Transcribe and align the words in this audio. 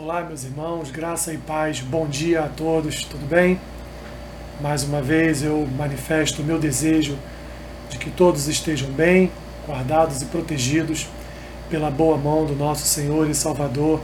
Olá, 0.00 0.22
meus 0.22 0.44
irmãos, 0.44 0.92
graça 0.92 1.32
e 1.32 1.38
paz, 1.38 1.80
bom 1.80 2.06
dia 2.06 2.44
a 2.44 2.48
todos, 2.48 3.02
tudo 3.02 3.26
bem? 3.26 3.58
Mais 4.60 4.84
uma 4.84 5.02
vez 5.02 5.42
eu 5.42 5.66
manifesto 5.76 6.40
o 6.40 6.44
meu 6.44 6.56
desejo 6.56 7.18
de 7.90 7.98
que 7.98 8.08
todos 8.08 8.46
estejam 8.46 8.88
bem, 8.92 9.28
guardados 9.66 10.22
e 10.22 10.26
protegidos 10.26 11.08
pela 11.68 11.90
boa 11.90 12.16
mão 12.16 12.46
do 12.46 12.54
nosso 12.54 12.86
Senhor 12.86 13.28
e 13.28 13.34
Salvador 13.34 14.00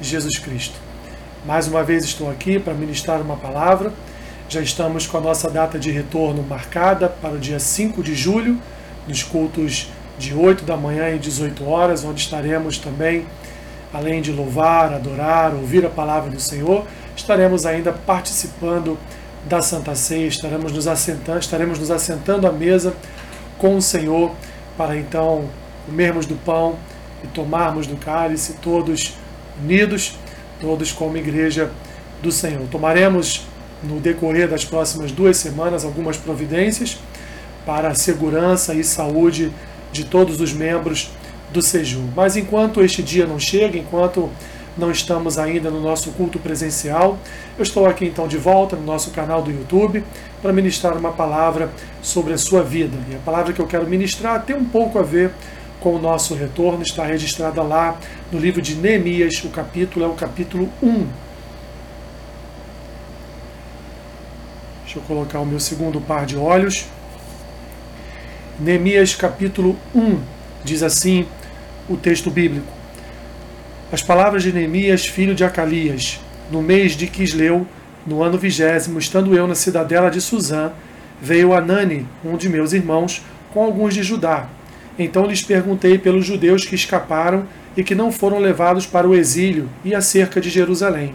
Jesus 0.00 0.36
Cristo. 0.36 0.74
Mais 1.44 1.68
uma 1.68 1.84
vez 1.84 2.02
estou 2.02 2.28
aqui 2.28 2.58
para 2.58 2.74
ministrar 2.74 3.20
uma 3.20 3.36
palavra. 3.36 3.92
Já 4.48 4.60
estamos 4.60 5.06
com 5.06 5.16
a 5.16 5.20
nossa 5.20 5.48
data 5.48 5.78
de 5.78 5.92
retorno 5.92 6.42
marcada 6.42 7.08
para 7.08 7.34
o 7.36 7.38
dia 7.38 7.60
5 7.60 8.02
de 8.02 8.16
julho, 8.16 8.60
nos 9.06 9.22
cultos 9.22 9.92
de 10.18 10.34
8 10.34 10.64
da 10.64 10.76
manhã 10.76 11.14
e 11.14 11.20
18 11.20 11.64
horas, 11.68 12.02
onde 12.02 12.20
estaremos 12.20 12.78
também 12.78 13.24
além 13.96 14.20
de 14.20 14.30
louvar, 14.30 14.92
adorar, 14.92 15.54
ouvir 15.54 15.86
a 15.86 15.88
palavra 15.88 16.30
do 16.30 16.38
Senhor, 16.38 16.84
estaremos 17.16 17.64
ainda 17.64 17.92
participando 17.92 18.98
da 19.46 19.62
Santa 19.62 19.94
Ceia, 19.94 20.26
estaremos 20.26 20.70
nos 20.70 20.86
assentando, 20.86 21.38
estaremos 21.38 21.78
nos 21.78 21.90
assentando 21.90 22.46
à 22.46 22.52
mesa 22.52 22.94
com 23.56 23.74
o 23.76 23.80
Senhor 23.80 24.32
para 24.76 24.98
então 24.98 25.48
comermos 25.86 26.26
do 26.26 26.34
pão 26.34 26.76
e 27.24 27.26
tomarmos 27.28 27.86
do 27.86 27.96
cálice, 27.96 28.56
todos 28.60 29.14
unidos, 29.62 30.18
todos 30.60 30.92
como 30.92 31.16
igreja 31.16 31.70
do 32.22 32.30
Senhor. 32.30 32.66
Tomaremos 32.70 33.46
no 33.82 33.98
decorrer 33.98 34.46
das 34.46 34.64
próximas 34.64 35.10
duas 35.10 35.38
semanas 35.38 35.86
algumas 35.86 36.18
providências 36.18 36.98
para 37.64 37.88
a 37.88 37.94
segurança 37.94 38.74
e 38.74 38.84
saúde 38.84 39.50
de 39.90 40.04
todos 40.04 40.38
os 40.38 40.52
membros 40.52 41.10
do 41.50 41.62
Seju. 41.62 42.02
Mas 42.14 42.36
enquanto 42.36 42.82
este 42.82 43.02
dia 43.02 43.26
não 43.26 43.38
chega, 43.38 43.78
enquanto 43.78 44.30
não 44.76 44.90
estamos 44.90 45.38
ainda 45.38 45.70
no 45.70 45.80
nosso 45.80 46.10
culto 46.12 46.38
presencial, 46.38 47.18
eu 47.56 47.62
estou 47.62 47.86
aqui 47.86 48.04
então 48.04 48.28
de 48.28 48.36
volta 48.36 48.76
no 48.76 48.84
nosso 48.84 49.10
canal 49.10 49.42
do 49.42 49.50
YouTube 49.50 50.04
para 50.42 50.52
ministrar 50.52 50.96
uma 50.96 51.12
palavra 51.12 51.70
sobre 52.02 52.34
a 52.34 52.38
sua 52.38 52.62
vida. 52.62 52.96
E 53.10 53.14
a 53.14 53.18
palavra 53.18 53.52
que 53.52 53.60
eu 53.60 53.66
quero 53.66 53.86
ministrar 53.86 54.42
tem 54.44 54.54
um 54.54 54.64
pouco 54.64 54.98
a 54.98 55.02
ver 55.02 55.32
com 55.80 55.94
o 55.94 55.98
nosso 55.98 56.34
retorno, 56.34 56.82
está 56.82 57.04
registrada 57.04 57.62
lá 57.62 57.96
no 58.32 58.38
livro 58.38 58.60
de 58.60 58.74
Neemias, 58.74 59.42
o 59.44 59.48
capítulo 59.50 60.04
é 60.04 60.08
o 60.08 60.14
capítulo 60.14 60.68
1. 60.82 61.06
Deixa 64.84 64.98
eu 64.98 65.02
colocar 65.02 65.40
o 65.40 65.46
meu 65.46 65.60
segundo 65.60 66.00
par 66.00 66.26
de 66.26 66.36
olhos. 66.36 66.86
Neemias 68.58 69.14
capítulo 69.14 69.76
1 69.94 70.18
diz 70.64 70.82
assim: 70.82 71.26
o 71.88 71.96
texto 71.96 72.30
bíblico. 72.30 72.72
As 73.92 74.02
palavras 74.02 74.42
de 74.42 74.52
Neemias, 74.52 75.06
filho 75.06 75.34
de 75.34 75.44
Acalias, 75.44 76.20
no 76.50 76.60
mês 76.60 76.92
de 76.92 77.06
Quisleu, 77.06 77.66
no 78.06 78.22
ano 78.22 78.36
vigésimo, 78.36 78.98
estando 78.98 79.34
eu 79.34 79.46
na 79.46 79.54
cidadela 79.54 80.10
de 80.10 80.20
Suzã, 80.20 80.72
veio 81.20 81.54
Anani, 81.54 82.06
um 82.24 82.36
de 82.36 82.48
meus 82.48 82.72
irmãos, 82.72 83.22
com 83.52 83.62
alguns 83.62 83.94
de 83.94 84.02
Judá. 84.02 84.48
Então 84.98 85.26
lhes 85.26 85.42
perguntei 85.42 85.98
pelos 85.98 86.26
judeus 86.26 86.64
que 86.64 86.74
escaparam 86.74 87.46
e 87.76 87.84
que 87.84 87.94
não 87.94 88.10
foram 88.10 88.38
levados 88.38 88.86
para 88.86 89.06
o 89.06 89.14
exílio 89.14 89.68
e 89.84 89.94
acerca 89.94 90.40
de 90.40 90.50
Jerusalém. 90.50 91.14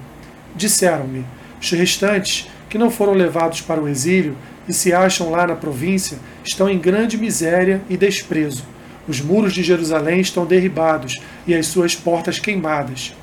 Disseram-me: 0.55 1.25
os 1.61 1.71
restantes, 1.71 2.47
que 2.69 2.77
não 2.77 2.89
foram 2.89 3.13
levados 3.13 3.61
para 3.61 3.81
o 3.81 3.87
exílio 3.87 4.37
e 4.67 4.73
se 4.73 4.93
acham 4.93 5.29
lá 5.29 5.45
na 5.45 5.55
província, 5.55 6.17
estão 6.43 6.69
em 6.69 6.79
grande 6.79 7.17
miséria 7.17 7.81
e 7.89 7.97
desprezo 7.97 8.70
os 9.07 9.19
muros 9.21 9.53
de 9.53 9.63
Jerusalém 9.63 10.19
estão 10.19 10.45
derribados 10.45 11.19
e 11.47 11.55
as 11.55 11.67
suas 11.67 11.95
portas 11.95 12.39
queimadas. 12.39 13.15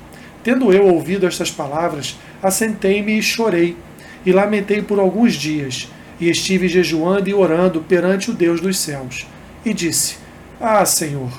Tendo 0.43 0.71
eu 0.71 0.87
ouvido 0.87 1.27
estas 1.27 1.51
palavras, 1.51 2.17
assentei-me 2.41 3.17
e 3.17 3.21
chorei, 3.21 3.75
e 4.25 4.31
lamentei 4.31 4.81
por 4.81 4.99
alguns 4.99 5.33
dias, 5.33 5.89
e 6.19 6.29
estive 6.29 6.67
jejuando 6.67 7.29
e 7.29 7.33
orando 7.33 7.81
perante 7.81 8.29
o 8.29 8.33
Deus 8.33 8.59
dos 8.59 8.77
céus. 8.77 9.25
E 9.65 9.73
disse: 9.73 10.17
Ah, 10.59 10.83
Senhor, 10.85 11.31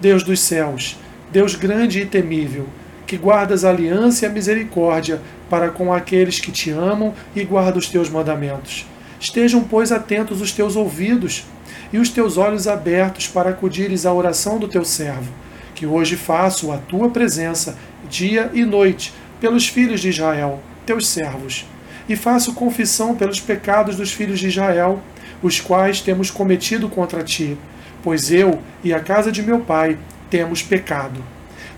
Deus 0.00 0.22
dos 0.22 0.40
céus, 0.40 0.96
Deus 1.30 1.54
grande 1.54 2.00
e 2.00 2.06
temível, 2.06 2.66
que 3.06 3.16
guardas 3.16 3.64
a 3.64 3.70
aliança 3.70 4.24
e 4.24 4.28
a 4.28 4.32
misericórdia 4.32 5.20
para 5.48 5.70
com 5.70 5.92
aqueles 5.92 6.38
que 6.38 6.52
te 6.52 6.70
amam 6.70 7.14
e 7.34 7.42
guardam 7.42 7.78
os 7.78 7.88
teus 7.88 8.08
mandamentos. 8.08 8.86
Estejam, 9.20 9.64
pois, 9.64 9.90
atentos 9.90 10.40
os 10.40 10.52
teus 10.52 10.76
ouvidos 10.76 11.44
e 11.92 11.98
os 11.98 12.10
teus 12.10 12.36
olhos 12.36 12.68
abertos 12.68 13.26
para 13.26 13.50
acudires 13.50 14.04
à 14.04 14.12
oração 14.12 14.58
do 14.58 14.68
teu 14.68 14.84
servo, 14.84 15.32
que 15.74 15.86
hoje 15.86 16.16
faço 16.16 16.72
a 16.72 16.78
tua 16.78 17.10
presença 17.10 17.76
dia 18.08 18.50
e 18.52 18.64
noite 18.64 19.12
pelos 19.40 19.68
filhos 19.68 20.00
de 20.00 20.08
Israel, 20.08 20.60
teus 20.84 21.06
servos, 21.06 21.66
e 22.08 22.16
faço 22.16 22.54
confissão 22.54 23.14
pelos 23.14 23.40
pecados 23.40 23.96
dos 23.96 24.12
filhos 24.12 24.40
de 24.40 24.48
Israel, 24.48 25.00
os 25.42 25.60
quais 25.60 26.00
temos 26.00 26.30
cometido 26.30 26.88
contra 26.88 27.22
ti, 27.22 27.56
pois 28.02 28.30
eu 28.30 28.60
e 28.82 28.92
a 28.92 29.00
casa 29.00 29.30
de 29.30 29.42
meu 29.42 29.60
pai 29.60 29.98
temos 30.30 30.62
pecado. 30.62 31.22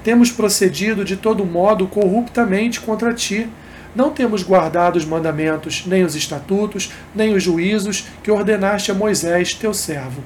Temos 0.03 0.31
procedido 0.31 1.05
de 1.05 1.17
todo 1.17 1.45
modo 1.45 1.87
corruptamente 1.87 2.81
contra 2.81 3.13
ti, 3.13 3.49
não 3.95 4.11
temos 4.11 4.43
guardado 4.43 4.97
os 4.97 5.05
mandamentos, 5.05 5.85
nem 5.87 6.05
os 6.05 6.15
estatutos, 6.15 6.93
nem 7.15 7.35
os 7.35 7.43
juízos 7.43 8.07
que 8.23 8.31
ordenaste 8.31 8.91
a 8.91 8.95
Moisés, 8.95 9.55
teu 9.55 9.75
servo. 9.75 10.23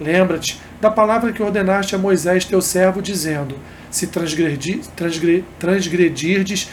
Lembra-te 0.00 0.60
da 0.80 0.90
palavra 0.90 1.32
que 1.32 1.42
ordenaste 1.42 1.94
a 1.94 1.98
Moisés, 1.98 2.44
teu 2.44 2.60
servo, 2.60 3.00
dizendo: 3.00 3.56
Se 3.90 4.08
transgredi, 4.08 4.80
transgre, 4.96 5.44
transgredirdes, 5.58 6.68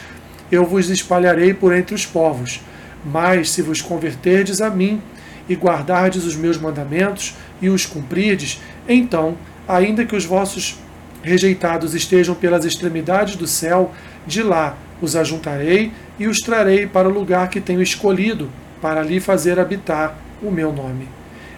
eu 0.50 0.66
vos 0.66 0.90
espalharei 0.90 1.54
por 1.54 1.72
entre 1.72 1.94
os 1.94 2.04
povos. 2.04 2.60
Mas 3.04 3.50
se 3.50 3.62
vos 3.62 3.80
converterdes 3.80 4.60
a 4.60 4.70
mim 4.70 5.00
e 5.48 5.54
guardardes 5.54 6.24
os 6.24 6.36
meus 6.36 6.58
mandamentos 6.58 7.34
e 7.60 7.68
os 7.68 7.86
cumprirdes, 7.86 8.60
então, 8.88 9.36
ainda 9.66 10.04
que 10.04 10.14
os 10.14 10.24
vossos 10.24 10.76
rejeitados 11.22 11.94
estejam 11.94 12.34
pelas 12.34 12.64
extremidades 12.64 13.36
do 13.36 13.46
céu, 13.46 13.92
de 14.26 14.42
lá 14.42 14.76
os 15.00 15.16
ajuntarei 15.16 15.92
e 16.18 16.26
os 16.26 16.38
trarei 16.38 16.86
para 16.86 17.08
o 17.08 17.12
lugar 17.12 17.48
que 17.48 17.60
tenho 17.60 17.82
escolhido, 17.82 18.50
para 18.80 19.00
ali 19.00 19.20
fazer 19.20 19.58
habitar 19.58 20.16
o 20.42 20.50
meu 20.50 20.72
nome. 20.72 21.08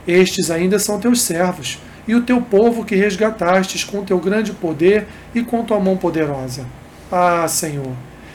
Estes 0.06 0.50
ainda 0.50 0.78
são 0.78 1.00
teus 1.00 1.22
servos, 1.22 1.78
e 2.06 2.14
o 2.14 2.22
teu 2.22 2.40
povo 2.40 2.84
que 2.84 2.94
resgatastes 2.94 3.84
com 3.84 4.04
teu 4.04 4.18
grande 4.18 4.52
poder 4.52 5.06
e 5.34 5.42
com 5.42 5.64
tua 5.64 5.80
mão 5.80 5.96
poderosa. 5.96 6.66
Ah, 7.10 7.46
Senhor, 7.48 7.92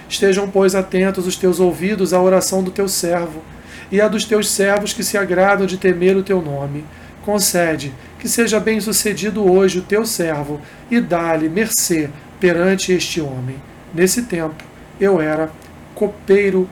estejam, 0.07 0.49
pois, 0.49 0.73
atentos 0.73 1.27
os 1.27 1.35
teus 1.35 1.59
ouvidos 1.59 2.13
à 2.13 2.21
oração 2.21 2.63
do 2.63 2.71
teu 2.71 2.87
servo 2.87 3.43
e 3.91 4.01
à 4.01 4.07
dos 4.07 4.25
teus 4.25 4.49
servos 4.49 4.93
que 4.93 5.03
se 5.03 5.17
agradam 5.17 5.67
de 5.67 5.77
temer 5.77 6.17
o 6.17 6.23
teu 6.23 6.41
nome. 6.41 6.83
Concede 7.23 7.93
que 8.19 8.27
seja 8.27 8.59
bem-sucedido 8.59 9.49
hoje 9.49 9.79
o 9.79 9.81
teu 9.81 10.05
servo 10.05 10.59
e 10.91 10.99
dá-lhe 10.99 11.47
mercê 11.47 12.09
perante 12.39 12.91
este 12.91 13.21
homem. 13.21 13.55
Nesse 13.93 14.23
tempo 14.23 14.61
eu 14.99 15.21
era 15.21 15.49
copeiro 15.95 16.69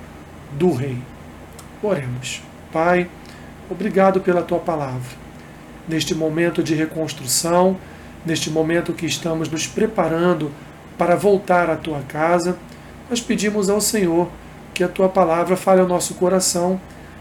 do 0.51 0.73
rei. 0.73 0.97
Oremos. 1.81 2.41
Pai, 2.71 3.09
obrigado 3.69 4.19
pela 4.19 4.41
tua 4.41 4.59
palavra. 4.59 5.15
Neste 5.87 6.13
momento 6.13 6.61
de 6.61 6.75
reconstrução, 6.75 7.77
neste 8.25 8.49
momento 8.49 8.91
que 8.91 9.05
estamos 9.05 9.49
nos 9.49 9.65
preparando 9.65 10.51
para 10.97 11.15
voltar 11.15 11.69
à 11.69 11.77
tua 11.77 12.01
casa, 12.09 12.57
nós 13.09 13.21
pedimos 13.21 13.69
ao 13.69 13.79
Senhor 13.79 14.29
que 14.73 14.83
a 14.83 14.89
tua 14.89 15.07
palavra 15.07 15.55
fale 15.55 15.79
ao 15.79 15.87
nosso 15.87 16.15
coração, 16.15 16.79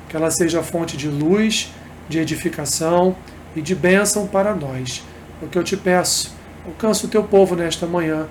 que 0.09 0.17
ela 0.17 0.33
seja 0.33 0.65
fonte 0.65 0.97
de 0.97 1.09
luz, 1.09 1.73
de 2.09 2.19
edificação 2.19 3.17
e 3.57 3.63
de 3.63 3.75
bênção 3.75 4.27
para 4.27 4.55
nós. 4.55 5.03
O 5.43 5.49
que 5.49 5.59
eu 5.59 5.65
te 5.65 5.77
peço. 5.77 6.37
Alcança 6.65 7.07
o 7.07 7.09
teu 7.09 7.25
povo 7.25 7.57
nesta 7.57 7.87
manhã, 7.87 8.27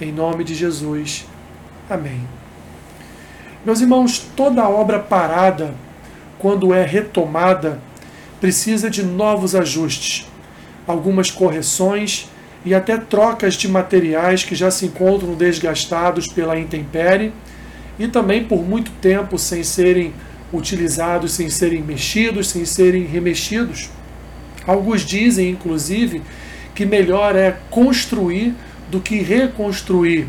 em 0.00 0.12
nome 0.12 0.44
de 0.44 0.54
Jesus. 0.54 1.26
Amém. 1.88 2.20
Meus 3.64 3.80
irmãos, 3.80 4.18
toda 4.36 4.68
obra 4.68 4.98
parada, 4.98 5.74
quando 6.38 6.74
é 6.74 6.84
retomada, 6.84 7.80
precisa 8.40 8.90
de 8.90 9.02
novos 9.02 9.54
ajustes, 9.54 10.26
algumas 10.86 11.30
correções 11.30 12.28
e 12.64 12.74
até 12.74 12.96
trocas 12.98 13.54
de 13.54 13.68
materiais 13.68 14.44
que 14.44 14.54
já 14.54 14.70
se 14.70 14.86
encontram 14.86 15.34
desgastados 15.34 16.26
pela 16.26 16.58
intempérie 16.58 17.32
e 17.98 18.08
também 18.08 18.44
por 18.44 18.62
muito 18.62 18.90
tempo 19.00 19.38
sem 19.38 19.62
serem 19.62 20.12
utilizados, 20.52 21.32
sem 21.32 21.48
serem 21.48 21.82
mexidos, 21.82 22.48
sem 22.48 22.64
serem 22.64 23.04
remexidos. 23.04 23.88
Alguns 24.66 25.02
dizem, 25.02 25.50
inclusive, 25.50 26.22
que 26.74 26.84
melhor 26.84 27.36
é 27.36 27.56
construir 27.70 28.54
do 28.90 29.00
que 29.00 29.20
reconstruir. 29.20 30.26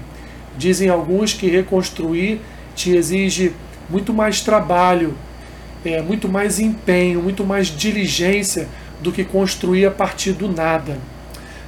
Dizem 0.58 0.90
alguns 0.90 1.34
que 1.34 1.48
reconstruir 1.48 2.42
te 2.76 2.96
exige 2.96 3.54
muito 3.90 4.14
mais 4.14 4.42
trabalho, 4.42 5.16
é, 5.86 6.02
muito 6.02 6.28
mais 6.28 6.60
empenho, 6.60 7.22
muito 7.22 7.46
mais 7.46 7.68
diligência 7.68 8.68
do 9.02 9.12
que 9.12 9.24
construir 9.24 9.86
a 9.86 9.92
partir 9.92 10.34
do 10.34 10.48
nada. 10.48 10.98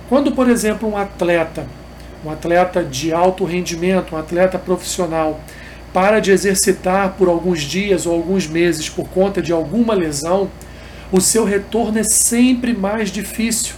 Quando, 0.07 0.31
por 0.31 0.50
exemplo, 0.50 0.89
um 0.89 0.98
atleta 0.98 1.68
um 2.24 2.30
atleta 2.30 2.83
de 2.83 3.13
alto 3.13 3.45
rendimento, 3.45 4.16
um 4.16 4.18
atleta 4.18 4.60
profissional, 4.60 5.39
para 5.94 6.19
de 6.19 6.31
exercitar 6.31 7.16
por 7.18 7.27
alguns 7.27 7.62
dias 7.62 8.06
ou 8.06 8.13
alguns 8.13 8.48
meses 8.48 8.89
por 8.89 9.07
conta 9.10 9.42
de 9.42 9.51
alguma 9.51 9.94
lesão, 9.94 10.50
o 11.11 11.19
seu 11.19 11.44
retorno 11.44 12.00
é 12.00 12.03
sempre 12.03 12.73
mais 12.73 13.11
difícil, 13.11 13.75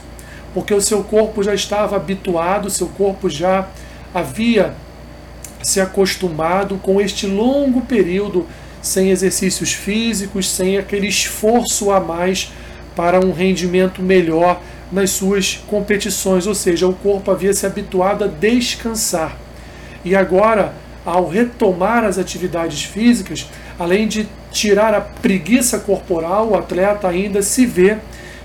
porque 0.53 0.73
o 0.73 0.81
seu 0.81 1.03
corpo 1.03 1.41
já 1.41 1.53
estava 1.53 1.95
habituado, 1.95 2.65
o 2.65 2.69
seu 2.69 2.87
corpo 2.87 3.29
já 3.29 3.67
havia 4.13 4.73
se 5.63 5.79
acostumado 5.79 6.77
com 6.77 6.99
este 6.99 7.27
longo 7.27 7.81
período 7.81 8.45
sem 8.81 9.11
exercícios 9.11 9.73
físicos, 9.73 10.49
sem 10.49 10.77
aquele 10.77 11.07
esforço 11.07 11.91
a 11.91 11.99
mais 11.99 12.51
para 12.95 13.19
um 13.23 13.31
rendimento 13.31 14.01
melhor 14.01 14.61
nas 14.91 15.11
suas 15.11 15.63
competições, 15.67 16.47
ou 16.47 16.55
seja, 16.55 16.87
o 16.87 16.93
corpo 16.93 17.31
havia 17.31 17.53
se 17.53 17.65
habituado 17.65 18.25
a 18.25 18.27
descansar. 18.27 19.37
E 20.03 20.15
agora, 20.15 20.73
ao 21.05 21.27
retomar 21.27 22.03
as 22.03 22.17
atividades 22.17 22.83
físicas, 22.83 23.49
além 23.79 24.07
de 24.07 24.27
tirar 24.51 24.93
a 24.93 25.01
preguiça 25.01 25.79
corporal, 25.79 26.49
o 26.49 26.55
atleta 26.55 27.07
ainda 27.07 27.41
se 27.41 27.65
vê 27.65 27.97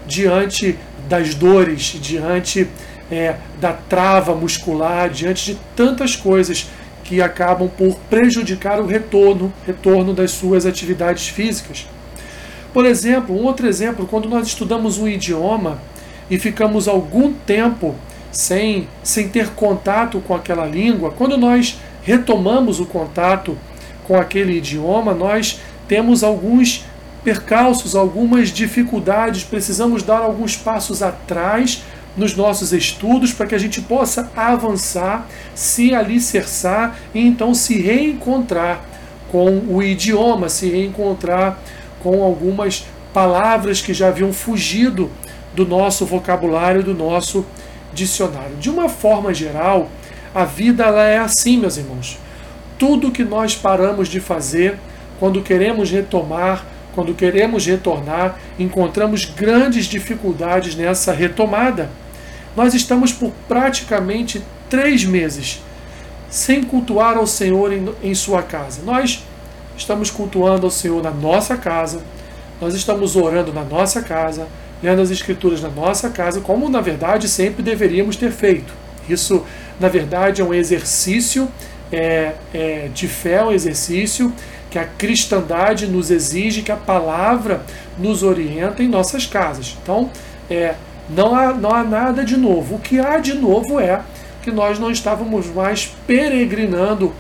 diante 0.07 0.79
das 1.09 1.35
dores, 1.35 1.99
diante 2.01 2.69
é, 3.11 3.37
da 3.61 3.73
trava 3.73 4.35
muscular, 4.35 5.11
diante 5.11 5.53
de 5.53 5.59
tantas 5.75 6.17
coisas 6.17 6.69
que 7.05 7.21
acabam 7.21 7.69
por 7.69 7.95
prejudicar 8.11 8.81
o 8.81 8.87
retorno, 8.87 9.53
retorno 9.65 10.13
das 10.13 10.33
suas 10.33 10.67
atividades 10.67 11.29
físicas. 11.29 11.87
Por 12.73 12.85
exemplo, 12.85 13.35
um 13.35 13.45
outro 13.45 13.67
exemplo, 13.67 14.07
quando 14.07 14.29
nós 14.29 14.49
estudamos 14.49 14.99
um 14.99 15.07
idioma 15.07 15.79
e 16.29 16.39
ficamos 16.39 16.89
algum 16.89 17.33
tempo 17.33 17.95
sem, 18.33 18.89
sem 19.03 19.29
ter 19.29 19.51
contato 19.51 20.21
com 20.21 20.35
aquela 20.35 20.67
língua, 20.67 21.13
quando 21.17 21.39
nós 21.39 21.79
retomamos 22.07 22.79
o 22.79 22.87
contato 22.87 23.59
com 24.07 24.17
aquele 24.17 24.59
idioma, 24.59 25.13
nós 25.13 25.61
temos 25.89 26.23
alguns 26.23 26.85
percalços, 27.25 27.97
algumas 27.97 28.51
dificuldades, 28.51 29.43
precisamos 29.43 30.05
dar 30.05 30.19
alguns 30.19 30.57
passos 30.57 31.03
atrás 31.03 31.83
nos 32.17 32.37
nossos 32.37 32.73
estudos 32.73 33.33
para 33.33 33.47
que 33.47 33.55
a 33.57 33.59
gente 33.59 33.81
possa 33.83 34.31
avançar, 34.37 35.27
se 35.53 35.93
alicerçar 35.93 36.97
e 37.13 37.27
então 37.27 37.53
se 37.53 37.81
reencontrar 37.81 38.85
com 39.29 39.59
o 39.69 39.83
idioma, 39.83 40.49
se 40.49 40.71
reencontrar 40.71 41.59
com 41.99 42.23
algumas 42.23 42.87
palavras 43.13 43.81
que 43.81 43.93
já 43.93 44.09
haviam 44.09 44.33
fugido 44.33 45.11
do 45.53 45.67
nosso 45.67 46.07
vocabulário, 46.07 46.85
do 46.85 46.95
nosso 46.95 47.45
dicionário. 47.93 48.57
De 48.61 48.71
uma 48.71 48.89
forma 48.89 49.35
geral, 49.35 49.89
a 50.35 50.45
vida 50.45 50.85
ela 50.85 51.05
é 51.05 51.19
assim, 51.19 51.59
meus 51.59 51.77
irmãos. 51.77 52.19
Tudo 52.79 53.11
que 53.11 53.25
nós 53.25 53.55
paramos 53.55 54.09
de 54.09 54.21
fazer 54.21 54.79
quando 55.19 55.43
queremos 55.43 55.91
retomar, 55.91 56.65
quando 56.95 57.15
queremos 57.15 57.67
retornar, 57.67 58.39
encontramos 58.59 59.25
grandes 59.25 59.87
dificuldades 59.87 60.75
nessa 60.75 61.13
retomada. 61.13 61.91
Nós 62.57 62.75
estamos 62.75 63.13
por 63.13 63.33
praticamente 63.47 64.43
três 64.69 65.05
meses 65.05 65.61
sem 66.31 66.63
cultuar 66.63 67.17
ao 67.17 67.27
Senhor 67.27 67.73
em, 67.73 67.89
em 68.03 68.15
sua 68.15 68.43
casa. 68.43 68.81
Nós 68.85 69.23
estamos 69.77 70.11
cultuando 70.11 70.67
ao 70.67 70.71
Senhor 70.71 71.03
na 71.03 71.11
nossa 71.11 71.57
casa, 71.57 72.03
nós 72.61 72.75
estamos 72.75 73.15
orando 73.15 73.53
na 73.53 73.63
nossa 73.63 74.03
casa, 74.03 74.49
lendo 74.83 75.03
as 75.03 75.11
Escrituras 75.11 75.63
na 75.63 75.69
nossa 75.69 76.11
casa, 76.11 76.41
como 76.41 76.69
na 76.69 76.81
verdade 76.81 77.29
sempre 77.29 77.63
deveríamos 77.63 78.17
ter 78.17 78.33
feito. 78.33 78.73
Isso, 79.09 79.45
na 79.79 79.89
verdade, 79.89 80.41
é 80.41 80.45
um 80.45 80.55
exercício 80.55 81.49
é, 81.93 82.33
é, 82.53 82.89
de 82.93 83.07
fé, 83.07 83.43
um 83.45 83.53
exercício 83.53 84.33
que 84.71 84.79
a 84.79 84.85
cristandade 84.85 85.87
nos 85.87 86.11
exige, 86.11 86.63
que 86.63 86.73
a 86.73 86.77
palavra 86.77 87.63
nos 87.99 88.23
orienta 88.23 88.83
em 88.83 88.89
nossas 88.89 89.27
casas. 89.27 89.77
Então, 89.83 90.11
é, 90.51 90.75
não 91.09 91.35
há, 91.35 91.53
não 91.53 91.71
há 91.71 91.85
nada 91.85 92.25
de 92.25 92.37
novo. 92.37 92.77
O 92.77 92.79
que 92.79 92.99
há 92.99 93.19
de 93.19 93.35
novo 93.35 93.79
é 93.79 94.01
que 94.43 94.51
nós 94.51 94.79
não 94.79 94.91
estávamos 94.91 95.47
mais 95.47 95.95
peregrinando 96.07 97.13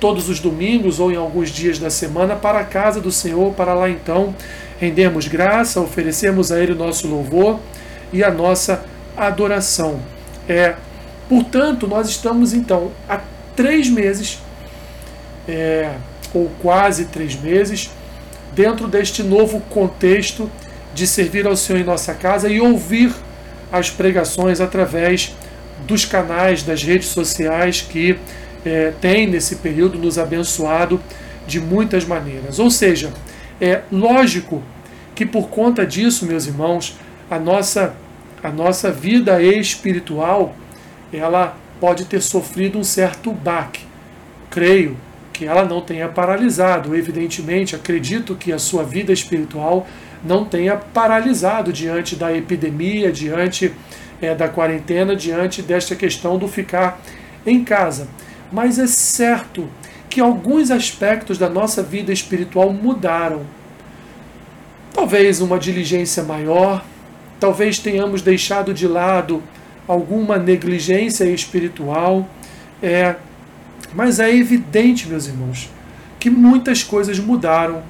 todos 0.00 0.28
os 0.28 0.40
domingos 0.40 0.98
ou 0.98 1.12
em 1.12 1.16
alguns 1.16 1.50
dias 1.50 1.78
da 1.78 1.90
semana 1.90 2.34
para 2.34 2.58
a 2.58 2.64
casa 2.64 3.00
do 3.00 3.12
Senhor, 3.12 3.52
para 3.54 3.72
lá 3.72 3.88
então 3.88 4.34
rendermos 4.80 5.28
graça, 5.28 5.80
oferecermos 5.80 6.50
a 6.50 6.58
Ele 6.58 6.72
o 6.72 6.76
nosso 6.76 7.06
louvor 7.06 7.60
e 8.12 8.24
a 8.24 8.30
nossa 8.30 8.84
adoração. 9.16 10.00
É, 10.48 10.74
portanto, 11.28 11.86
nós 11.86 12.08
estamos 12.08 12.52
então 12.52 12.92
há 13.08 13.20
três 13.56 13.88
meses, 13.88 14.38
é, 15.48 15.94
ou 16.32 16.50
quase 16.60 17.06
três 17.06 17.34
meses, 17.34 17.90
dentro 18.54 18.86
deste 18.86 19.22
novo 19.22 19.60
contexto 19.70 20.50
de 20.94 21.06
servir 21.06 21.46
ao 21.46 21.56
Senhor 21.56 21.80
em 21.80 21.84
nossa 21.84 22.14
casa 22.14 22.48
e 22.48 22.60
ouvir 22.60 23.12
as 23.70 23.90
pregações 23.90 24.60
através 24.60 25.34
dos 25.86 26.04
canais 26.04 26.62
das 26.62 26.82
redes 26.82 27.08
sociais 27.08 27.80
que 27.80 28.18
é, 28.64 28.92
têm 29.00 29.26
nesse 29.26 29.56
período 29.56 29.98
nos 29.98 30.18
abençoado 30.18 31.00
de 31.46 31.58
muitas 31.58 32.04
maneiras. 32.04 32.58
Ou 32.58 32.70
seja, 32.70 33.12
é 33.60 33.82
lógico 33.90 34.62
que 35.14 35.26
por 35.26 35.48
conta 35.48 35.86
disso, 35.86 36.26
meus 36.26 36.46
irmãos, 36.46 36.96
a 37.30 37.38
nossa 37.38 37.94
a 38.42 38.50
nossa 38.50 38.90
vida 38.90 39.40
espiritual 39.40 40.54
ela 41.12 41.56
pode 41.80 42.04
ter 42.04 42.20
sofrido 42.20 42.78
um 42.78 42.84
certo 42.84 43.32
baque. 43.32 43.84
Creio 44.50 44.96
que 45.32 45.46
ela 45.46 45.64
não 45.64 45.80
tenha 45.80 46.08
paralisado, 46.08 46.94
evidentemente, 46.94 47.74
acredito 47.74 48.34
que 48.34 48.52
a 48.52 48.58
sua 48.58 48.84
vida 48.84 49.12
espiritual 49.12 49.86
não 50.24 50.44
tenha 50.44 50.76
paralisado 50.76 51.72
diante 51.72 52.14
da 52.14 52.32
epidemia, 52.32 53.10
diante 53.10 53.72
é, 54.20 54.34
da 54.34 54.48
quarentena, 54.48 55.16
diante 55.16 55.62
desta 55.62 55.96
questão 55.96 56.38
do 56.38 56.46
ficar 56.46 57.00
em 57.44 57.64
casa. 57.64 58.06
Mas 58.52 58.78
é 58.78 58.86
certo 58.86 59.68
que 60.08 60.20
alguns 60.20 60.70
aspectos 60.70 61.38
da 61.38 61.48
nossa 61.48 61.82
vida 61.82 62.12
espiritual 62.12 62.72
mudaram. 62.72 63.42
Talvez 64.92 65.40
uma 65.40 65.58
diligência 65.58 66.22
maior, 66.22 66.84
talvez 67.40 67.78
tenhamos 67.78 68.22
deixado 68.22 68.72
de 68.74 68.86
lado 68.86 69.42
alguma 69.86 70.38
negligência 70.38 71.24
espiritual, 71.24 72.28
é, 72.82 73.16
mas 73.94 74.20
é 74.20 74.34
evidente, 74.34 75.08
meus 75.08 75.26
irmãos, 75.26 75.70
que 76.18 76.30
muitas 76.30 76.82
coisas 76.82 77.18
mudaram 77.18 77.82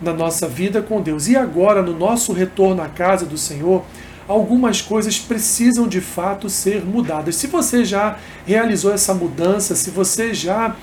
na 0.00 0.12
nossa 0.12 0.46
vida 0.46 0.80
com 0.80 1.00
Deus. 1.00 1.26
E 1.28 1.36
agora, 1.36 1.82
no 1.82 1.96
nosso 1.96 2.32
retorno 2.32 2.82
à 2.82 2.88
casa 2.88 3.26
do 3.26 3.36
Senhor, 3.36 3.84
algumas 4.28 4.80
coisas 4.82 5.18
precisam 5.18 5.88
de 5.88 6.00
fato 6.00 6.48
ser 6.48 6.84
mudadas. 6.84 7.36
Se 7.36 7.46
você 7.46 7.84
já 7.84 8.18
realizou 8.46 8.92
essa 8.92 9.14
mudança, 9.14 9.74
se 9.74 9.90
você 9.90 10.34
já 10.34 10.76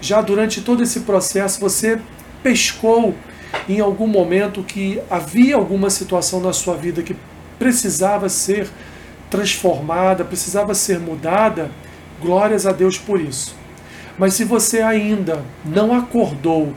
já 0.00 0.20
durante 0.20 0.60
todo 0.60 0.82
esse 0.82 1.00
processo 1.00 1.60
você 1.60 1.98
pescou 2.42 3.14
em 3.68 3.78
algum 3.78 4.08
momento 4.08 4.62
que 4.64 5.00
havia 5.08 5.54
alguma 5.54 5.90
situação 5.90 6.40
na 6.40 6.52
sua 6.52 6.76
vida 6.76 7.02
que 7.02 7.14
precisava 7.56 8.28
ser 8.28 8.68
transformada, 9.32 10.24
precisava 10.24 10.74
ser 10.74 11.00
mudada, 11.00 11.72
glórias 12.20 12.66
a 12.66 12.72
Deus 12.72 12.96
por 12.96 13.20
isso. 13.20 13.56
Mas 14.16 14.34
se 14.34 14.44
você 14.44 14.80
ainda 14.80 15.42
não 15.64 15.92
acordou 15.92 16.72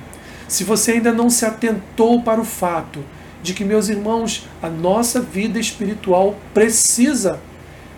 se 0.48 0.64
você 0.64 0.94
ainda 0.94 1.12
não 1.12 1.30
se 1.30 1.46
atentou 1.46 2.22
para 2.22 2.40
o 2.40 2.46
fato 2.46 3.04
de 3.42 3.54
que, 3.54 3.64
meus 3.64 3.90
irmãos, 3.90 4.48
a 4.62 4.70
nossa 4.70 5.20
vida 5.20 5.60
espiritual 5.60 6.36
precisa 6.54 7.40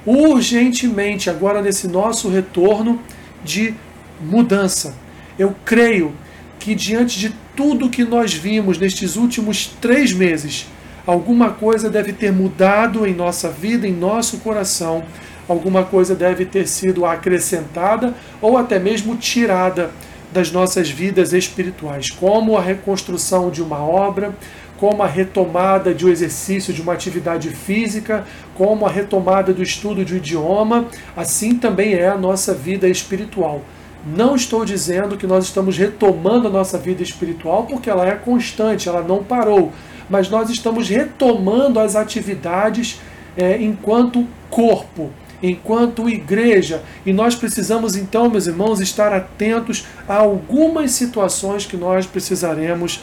urgentemente, 0.06 1.30
agora 1.30 1.62
nesse 1.62 1.88
nosso 1.88 2.30
retorno, 2.30 3.02
de 3.44 3.74
mudança. 4.22 4.96
Eu 5.38 5.56
creio 5.66 6.14
que, 6.60 6.74
diante 6.74 7.20
de 7.20 7.34
tudo 7.56 7.90
que 7.90 8.04
nós 8.04 8.34
vimos 8.34 8.78
nestes 8.78 9.16
últimos 9.16 9.68
três 9.82 10.14
meses, 10.14 10.68
alguma 11.08 11.52
coisa 11.52 11.90
deve 11.90 12.12
ter 12.12 12.34
mudado 12.34 13.08
em 13.08 13.16
nossa 13.16 13.50
vida, 13.50 13.88
em 13.88 13.94
nosso 13.94 14.40
coração, 14.40 15.04
alguma 15.48 15.84
coisa 15.86 16.14
deve 16.14 16.46
ter 16.46 16.68
sido 16.68 17.06
acrescentada 17.06 18.14
ou 18.42 18.58
até 18.58 18.78
mesmo 18.78 19.16
tirada 19.16 19.90
das 20.34 20.52
nossas 20.52 20.90
vidas 20.90 21.32
espirituais, 21.32 22.12
como 22.12 22.58
a 22.58 22.62
reconstrução 22.62 23.50
de 23.50 23.64
uma 23.64 23.80
obra, 23.80 24.36
como 24.78 25.02
a 25.02 25.08
retomada 25.08 25.94
de 25.94 26.06
um 26.06 26.10
exercício 26.10 26.74
de 26.74 26.82
uma 26.82 26.94
atividade 26.94 27.50
física, 27.50 28.26
como 28.54 28.86
a 28.86 28.90
retomada 28.90 29.54
do 29.54 29.64
estudo 29.64 30.04
de 30.04 30.14
um 30.14 30.18
idioma, 30.18 30.86
assim 31.16 31.56
também 31.56 31.94
é 31.94 32.10
a 32.10 32.18
nossa 32.18 32.54
vida 32.54 32.88
espiritual. 32.88 33.62
Não 34.06 34.36
estou 34.36 34.64
dizendo 34.64 35.18
que 35.18 35.26
nós 35.26 35.46
estamos 35.46 35.78
retomando 35.78 36.48
a 36.48 36.52
nossa 36.52 36.78
vida 36.78 37.02
espiritual 37.02 37.66
porque 37.66 37.90
ela 37.90 38.08
é 38.08 38.16
constante, 38.16 38.88
ela 38.88 39.02
não 39.02 39.24
parou, 39.24 39.72
mas 40.10 40.30
nós 40.30 40.50
estamos 40.50 40.90
retomando 40.90 41.80
as 41.80 41.96
atividades 41.96 43.00
é, 43.36 43.62
enquanto 43.62 44.28
corpo, 44.50 45.12
enquanto 45.42 46.10
igreja. 46.10 46.82
E 47.06 47.14
nós 47.14 47.36
precisamos 47.36 47.96
então, 47.96 48.30
meus 48.30 48.48
irmãos, 48.48 48.80
estar 48.80 49.14
atentos 49.14 49.86
a 50.08 50.16
algumas 50.16 50.92
situações 50.92 51.66
que 51.66 51.78
nós 51.78 52.06
precisaremos 52.06 53.02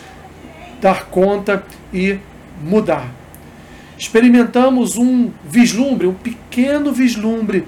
dar 0.80 1.06
conta 1.06 1.64
e 1.92 2.18
mudar. 2.62 3.08
Experimentamos 3.96 4.96
um 4.96 5.30
vislumbre, 5.44 6.06
um 6.06 6.14
pequeno 6.14 6.92
vislumbre 6.92 7.64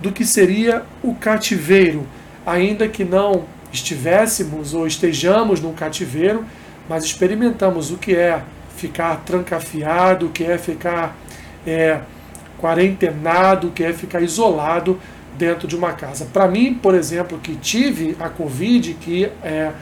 do 0.00 0.12
que 0.12 0.24
seria 0.24 0.82
o 1.02 1.14
cativeiro, 1.14 2.06
ainda 2.46 2.88
que 2.88 3.04
não 3.04 3.44
estivéssemos 3.72 4.74
ou 4.74 4.86
estejamos 4.86 5.60
num 5.60 5.72
cativeiro, 5.72 6.44
mas 6.88 7.04
experimentamos 7.04 7.90
o 7.90 7.96
que 7.96 8.14
é 8.14 8.42
ficar 8.80 9.22
trancafiado, 9.26 10.26
o 10.26 10.30
que 10.30 10.42
é 10.42 10.56
ficar 10.56 11.14
é, 11.66 12.00
quarentenado, 12.58 13.68
o 13.68 13.70
que 13.70 13.84
é 13.84 13.92
ficar 13.92 14.22
isolado 14.22 14.98
dentro 15.36 15.68
de 15.68 15.76
uma 15.76 15.92
casa. 15.92 16.26
Para 16.32 16.48
mim, 16.48 16.72
por 16.74 16.94
exemplo, 16.94 17.38
que 17.38 17.56
tive 17.56 18.16
a 18.18 18.28
Covid, 18.30 18.94
que 18.94 19.30
é, 19.42 19.72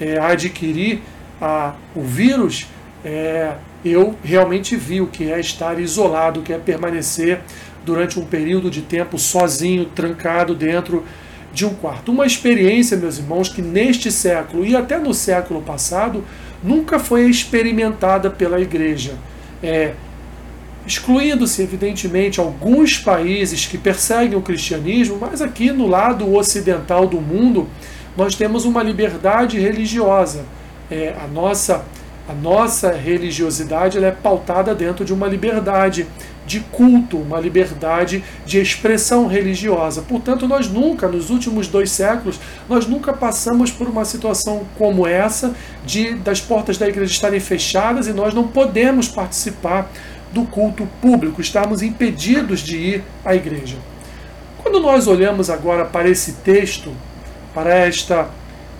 é, 0.00 0.18
adquiri 0.18 1.02
a, 1.40 1.74
o 1.94 2.02
vírus, 2.02 2.68
é, 3.04 3.54
eu 3.84 4.14
realmente 4.22 4.76
vi 4.76 5.00
o 5.00 5.08
que 5.08 5.30
é 5.30 5.40
estar 5.40 5.78
isolado, 5.80 6.40
o 6.40 6.42
que 6.42 6.52
é 6.52 6.58
permanecer 6.58 7.40
durante 7.84 8.18
um 8.18 8.24
período 8.24 8.70
de 8.70 8.82
tempo 8.82 9.18
sozinho, 9.18 9.86
trancado 9.86 10.54
dentro 10.54 11.04
de 11.56 11.64
um 11.64 11.70
quarto. 11.70 12.12
Uma 12.12 12.26
experiência, 12.26 12.98
meus 12.98 13.16
irmãos, 13.16 13.48
que 13.48 13.62
neste 13.62 14.12
século 14.12 14.64
e 14.64 14.76
até 14.76 14.98
no 14.98 15.14
século 15.14 15.62
passado 15.62 16.22
nunca 16.62 16.98
foi 16.98 17.30
experimentada 17.30 18.28
pela 18.28 18.60
igreja. 18.60 19.14
É, 19.62 19.94
excluindo-se, 20.86 21.62
evidentemente, 21.62 22.38
alguns 22.38 22.98
países 22.98 23.64
que 23.64 23.78
perseguem 23.78 24.36
o 24.36 24.42
cristianismo, 24.42 25.16
mas 25.18 25.40
aqui 25.40 25.72
no 25.72 25.86
lado 25.86 26.30
ocidental 26.34 27.06
do 27.06 27.22
mundo 27.22 27.66
nós 28.14 28.34
temos 28.34 28.66
uma 28.66 28.82
liberdade 28.82 29.58
religiosa. 29.58 30.44
É, 30.90 31.14
a 31.18 31.26
nossa 31.26 31.86
a 32.28 32.34
nossa 32.34 32.90
religiosidade 32.90 34.04
é 34.04 34.10
pautada 34.10 34.74
dentro 34.74 35.04
de 35.04 35.12
uma 35.12 35.28
liberdade 35.28 36.08
de 36.46 36.60
culto, 36.60 37.18
uma 37.18 37.40
liberdade 37.40 38.22
de 38.46 38.58
expressão 38.58 39.26
religiosa. 39.26 40.02
Portanto, 40.02 40.46
nós 40.46 40.68
nunca, 40.68 41.08
nos 41.08 41.28
últimos 41.28 41.66
dois 41.66 41.90
séculos, 41.90 42.38
nós 42.68 42.86
nunca 42.86 43.12
passamos 43.12 43.70
por 43.70 43.88
uma 43.88 44.04
situação 44.04 44.64
como 44.78 45.06
essa, 45.06 45.54
de 45.84 46.14
das 46.14 46.40
portas 46.40 46.78
da 46.78 46.88
igreja 46.88 47.12
estarem 47.12 47.40
fechadas 47.40 48.06
e 48.06 48.12
nós 48.12 48.32
não 48.32 48.46
podemos 48.46 49.08
participar 49.08 49.90
do 50.32 50.44
culto 50.44 50.88
público, 51.00 51.40
estarmos 51.40 51.82
impedidos 51.82 52.60
de 52.60 52.76
ir 52.76 53.04
à 53.24 53.34
igreja. 53.34 53.76
Quando 54.58 54.80
nós 54.80 55.06
olhamos 55.06 55.50
agora 55.50 55.84
para 55.84 56.08
esse 56.08 56.34
texto, 56.34 56.92
para 57.54 57.74
esta, 57.74 58.28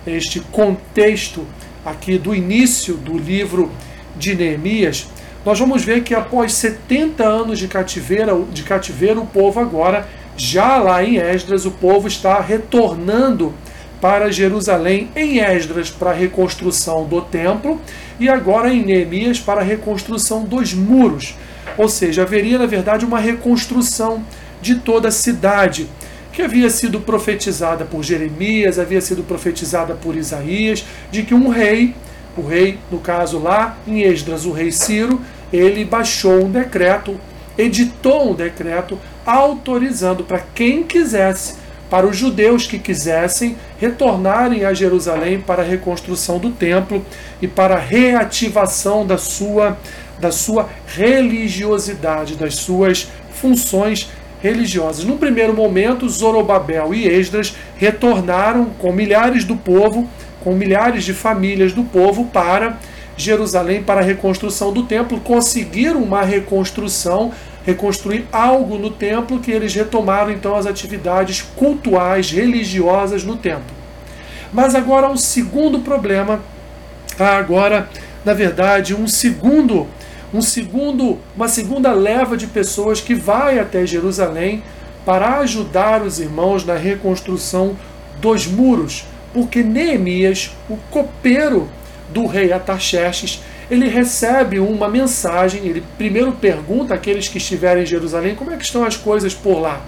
este 0.05 0.39
contexto 0.39 1.45
aqui 1.85 2.17
do 2.17 2.35
início 2.35 2.95
do 2.95 3.17
livro 3.17 3.71
de 4.15 4.35
Neemias, 4.35 5.07
nós 5.47 5.57
vamos 5.57 5.81
ver 5.81 6.03
que 6.03 6.13
após 6.13 6.51
70 6.55 7.23
anos 7.23 7.57
de 7.57 7.69
cativeiro, 7.69 8.49
de 8.51 8.63
cativeiro, 8.63 9.21
o 9.21 9.25
povo 9.25 9.61
agora, 9.61 10.05
já 10.35 10.75
lá 10.77 11.01
em 11.01 11.15
Esdras, 11.15 11.65
o 11.65 11.71
povo 11.71 12.05
está 12.05 12.41
retornando 12.41 13.53
para 14.01 14.29
Jerusalém 14.29 15.09
em 15.15 15.39
Esdras 15.39 15.89
para 15.89 16.09
a 16.09 16.13
reconstrução 16.13 17.05
do 17.05 17.21
templo 17.21 17.79
e 18.19 18.27
agora 18.27 18.73
em 18.73 18.83
Neemias 18.83 19.39
para 19.39 19.61
a 19.61 19.63
reconstrução 19.63 20.43
dos 20.43 20.73
muros. 20.73 21.33
Ou 21.77 21.87
seja, 21.87 22.23
haveria 22.23 22.57
na 22.57 22.65
verdade 22.65 23.05
uma 23.05 23.17
reconstrução 23.17 24.25
de 24.61 24.75
toda 24.75 25.07
a 25.07 25.11
cidade 25.11 25.87
que 26.33 26.41
havia 26.41 26.69
sido 26.69 26.99
profetizada 26.99 27.85
por 27.85 28.03
Jeremias, 28.03 28.77
havia 28.77 28.99
sido 28.99 29.23
profetizada 29.23 29.93
por 29.93 30.13
Isaías, 30.13 30.83
de 31.09 31.23
que 31.23 31.33
um 31.33 31.47
rei, 31.47 31.95
o 32.35 32.45
rei, 32.45 32.77
no 32.91 32.99
caso 32.99 33.39
lá 33.39 33.77
em 33.87 34.01
Esdras, 34.01 34.45
o 34.45 34.51
rei 34.51 34.73
Ciro, 34.73 35.21
ele 35.51 35.85
baixou 35.85 36.45
um 36.45 36.51
decreto, 36.51 37.19
editou 37.57 38.31
um 38.31 38.33
decreto 38.33 38.99
autorizando 39.25 40.23
para 40.23 40.39
quem 40.39 40.83
quisesse, 40.83 41.55
para 41.89 42.05
os 42.05 42.17
judeus 42.17 42.67
que 42.67 42.79
quisessem, 42.79 43.57
retornarem 43.79 44.65
a 44.65 44.73
Jerusalém 44.73 45.39
para 45.39 45.63
a 45.63 45.65
reconstrução 45.65 46.37
do 46.37 46.49
templo 46.51 47.05
e 47.41 47.47
para 47.47 47.75
a 47.75 47.79
reativação 47.79 49.05
da 49.05 49.17
sua, 49.17 49.77
da 50.19 50.31
sua 50.31 50.69
religiosidade, 50.85 52.35
das 52.35 52.55
suas 52.55 53.09
funções 53.31 54.09
religiosas. 54.41 55.05
No 55.05 55.17
primeiro 55.17 55.53
momento, 55.53 56.09
Zorobabel 56.09 56.93
e 56.93 57.07
Esdras 57.07 57.55
retornaram 57.77 58.65
com 58.77 58.91
milhares 58.91 59.43
do 59.43 59.55
povo, 59.55 60.07
com 60.43 60.53
milhares 60.53 61.03
de 61.03 61.13
famílias 61.13 61.73
do 61.73 61.83
povo 61.83 62.25
para 62.25 62.77
Jerusalém 63.17 63.81
para 63.81 64.01
a 64.01 64.03
reconstrução 64.03 64.71
do 64.71 64.83
templo, 64.83 65.19
conseguiram 65.19 66.01
uma 66.01 66.21
reconstrução, 66.21 67.33
reconstruir 67.65 68.25
algo 68.31 68.77
no 68.77 68.91
templo 68.91 69.39
que 69.39 69.51
eles 69.51 69.73
retomaram 69.73 70.31
então 70.31 70.55
as 70.55 70.65
atividades 70.65 71.41
cultuais, 71.55 72.31
religiosas 72.31 73.23
no 73.23 73.35
templo. 73.35 73.75
Mas 74.53 74.75
agora 74.75 75.09
um 75.09 75.17
segundo 75.17 75.79
problema, 75.79 76.41
agora, 77.19 77.89
na 78.23 78.33
verdade, 78.33 78.95
um 78.95 79.07
segundo 79.07 79.87
um 80.33 80.41
segundo, 80.41 81.17
uma 81.35 81.47
segunda 81.47 81.93
leva 81.93 82.35
de 82.35 82.47
pessoas 82.47 82.99
que 82.99 83.15
vai 83.15 83.59
até 83.59 83.85
Jerusalém 83.85 84.61
para 85.05 85.39
ajudar 85.39 86.01
os 86.01 86.19
irmãos 86.19 86.65
na 86.65 86.75
reconstrução 86.75 87.77
dos 88.19 88.45
muros, 88.45 89.05
porque 89.33 89.63
Neemias, 89.63 90.51
o 90.69 90.75
copeiro 90.91 91.69
do 92.09 92.25
rei 92.25 92.51
Ataxerxes, 92.51 93.41
ele 93.69 93.87
recebe 93.87 94.59
uma 94.59 94.87
mensagem, 94.87 95.65
ele 95.65 95.83
primeiro 95.97 96.31
pergunta 96.31 96.93
àqueles 96.93 97.27
que 97.27 97.37
estiverem 97.37 97.83
em 97.83 97.85
Jerusalém 97.85 98.35
como 98.35 98.51
é 98.51 98.57
que 98.57 98.63
estão 98.63 98.83
as 98.83 98.95
coisas 98.95 99.33
por 99.33 99.59
lá. 99.59 99.81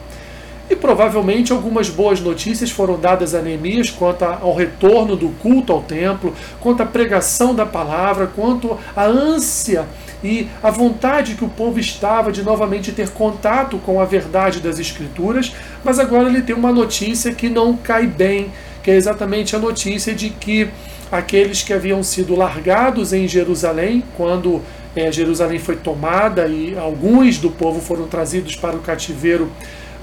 E 0.70 0.76
provavelmente 0.76 1.52
algumas 1.52 1.90
boas 1.90 2.20
notícias 2.20 2.70
foram 2.70 3.00
dadas 3.00 3.34
a 3.34 3.42
Neemias 3.42 3.90
quanto 3.90 4.24
ao 4.24 4.54
retorno 4.54 5.16
do 5.16 5.30
culto 5.42 5.74
ao 5.74 5.82
templo, 5.82 6.36
quanto 6.60 6.84
à 6.84 6.86
pregação 6.86 7.56
da 7.56 7.66
palavra, 7.66 8.28
quanto 8.28 8.78
à 8.96 9.06
ânsia 9.06 9.88
e 10.24 10.48
a 10.62 10.70
vontade 10.70 11.36
que 11.36 11.46
o 11.46 11.50
povo 11.50 11.80
estava 11.80 12.32
de 12.32 12.44
novamente 12.44 12.92
ter 12.92 13.10
contato 13.10 13.78
com 13.80 14.02
a 14.02 14.06
verdade 14.06 14.60
das 14.60 14.78
Escrituras, 14.78 15.54
mas 15.84 15.98
agora 15.98 16.28
ele 16.30 16.42
tem 16.42 16.56
uma 16.56 16.72
notícia 16.72 17.34
que 17.34 17.50
não 17.50 17.76
cai 17.76 18.06
bem, 18.06 18.52
que 18.84 18.92
é 18.92 18.96
exatamente 18.96 19.56
a 19.56 19.60
notícia 19.60 20.14
de 20.14 20.30
que 20.30 20.70
aqueles 21.12 21.64
que 21.64 21.74
haviam 21.74 22.04
sido 22.04 22.36
largados 22.36 23.14
em 23.14 23.28
Jerusalém, 23.28 24.04
quando 24.16 24.62
é, 24.96 25.12
Jerusalém 25.12 25.60
foi 25.60 25.76
tomada 25.76 26.48
e 26.48 26.78
alguns 26.78 27.38
do 27.38 27.50
povo 27.50 27.80
foram 27.80 28.08
trazidos 28.08 28.56
para 28.56 28.76
o 28.76 28.80
cativeiro 28.80 29.52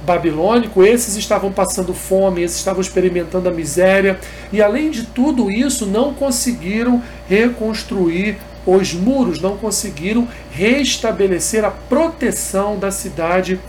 babilônico, 0.04 0.84
esses 0.84 1.16
estavam 1.16 1.50
passando 1.50 1.92
fome, 1.92 2.42
esses 2.42 2.58
estavam 2.58 2.80
experimentando 2.80 3.48
a 3.48 3.52
miséria, 3.52 4.20
e 4.52 4.62
além 4.62 4.90
de 4.90 5.04
tudo 5.04 5.50
isso, 5.50 5.86
não 5.86 6.14
conseguiram 6.14 7.02
reconstruir 7.28 8.36
os 8.66 8.92
muros 8.92 9.40
não 9.40 9.56
conseguiram 9.56 10.26
restabelecer 10.50 11.64
a 11.64 11.70
proteção 11.70 12.76
da 12.76 12.90
cidade 12.90 13.60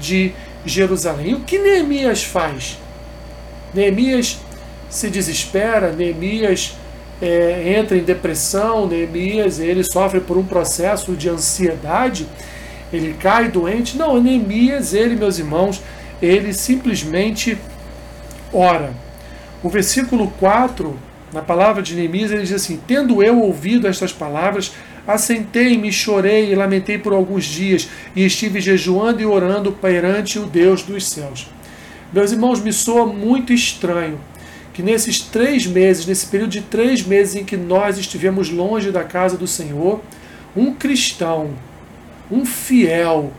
de 0.00 0.32
Jerusalém. 0.64 1.30
E 1.30 1.34
o 1.34 1.40
que 1.40 1.58
Neemias 1.58 2.24
faz? 2.24 2.78
Neemias 3.74 4.38
se 4.88 5.10
desespera, 5.10 5.92
Neemias 5.92 6.74
é, 7.20 7.78
entra 7.78 7.96
em 7.96 8.02
depressão, 8.02 8.86
Neemias 8.86 9.58
ele 9.58 9.82
sofre 9.82 10.20
por 10.20 10.36
um 10.36 10.44
processo 10.44 11.12
de 11.12 11.28
ansiedade, 11.28 12.26
ele 12.92 13.14
cai 13.14 13.48
doente. 13.48 13.96
Não, 13.96 14.20
Neemias, 14.20 14.94
ele, 14.94 15.16
meus 15.16 15.38
irmãos, 15.38 15.82
ele 16.20 16.52
simplesmente 16.52 17.56
ora. 18.52 18.92
O 19.62 19.68
versículo 19.68 20.32
4 20.38 20.96
na 21.32 21.42
palavra 21.42 21.82
de 21.82 21.94
Neemias, 21.94 22.30
ele 22.30 22.42
diz 22.42 22.52
assim: 22.52 22.80
Tendo 22.86 23.22
eu 23.22 23.40
ouvido 23.40 23.88
estas 23.88 24.12
palavras, 24.12 24.72
assentei-me, 25.06 25.92
chorei 25.92 26.52
e 26.52 26.54
lamentei 26.54 26.98
por 26.98 27.12
alguns 27.12 27.44
dias, 27.44 27.88
e 28.14 28.24
estive 28.24 28.60
jejuando 28.60 29.20
e 29.20 29.26
orando 29.26 29.72
perante 29.72 30.38
o 30.38 30.46
Deus 30.46 30.82
dos 30.82 31.08
céus. 31.08 31.48
Meus 32.12 32.30
irmãos, 32.30 32.60
me 32.60 32.72
soa 32.72 33.06
muito 33.06 33.52
estranho 33.52 34.20
que 34.76 34.82
nesses 34.82 35.20
três 35.20 35.66
meses, 35.66 36.04
nesse 36.04 36.26
período 36.26 36.50
de 36.50 36.60
três 36.60 37.02
meses 37.02 37.34
em 37.34 37.44
que 37.46 37.56
nós 37.56 37.96
estivemos 37.96 38.50
longe 38.50 38.90
da 38.90 39.02
casa 39.02 39.34
do 39.34 39.46
Senhor, 39.46 40.02
um 40.54 40.74
cristão, 40.74 41.52
um 42.30 42.44
fiel, 42.44 43.32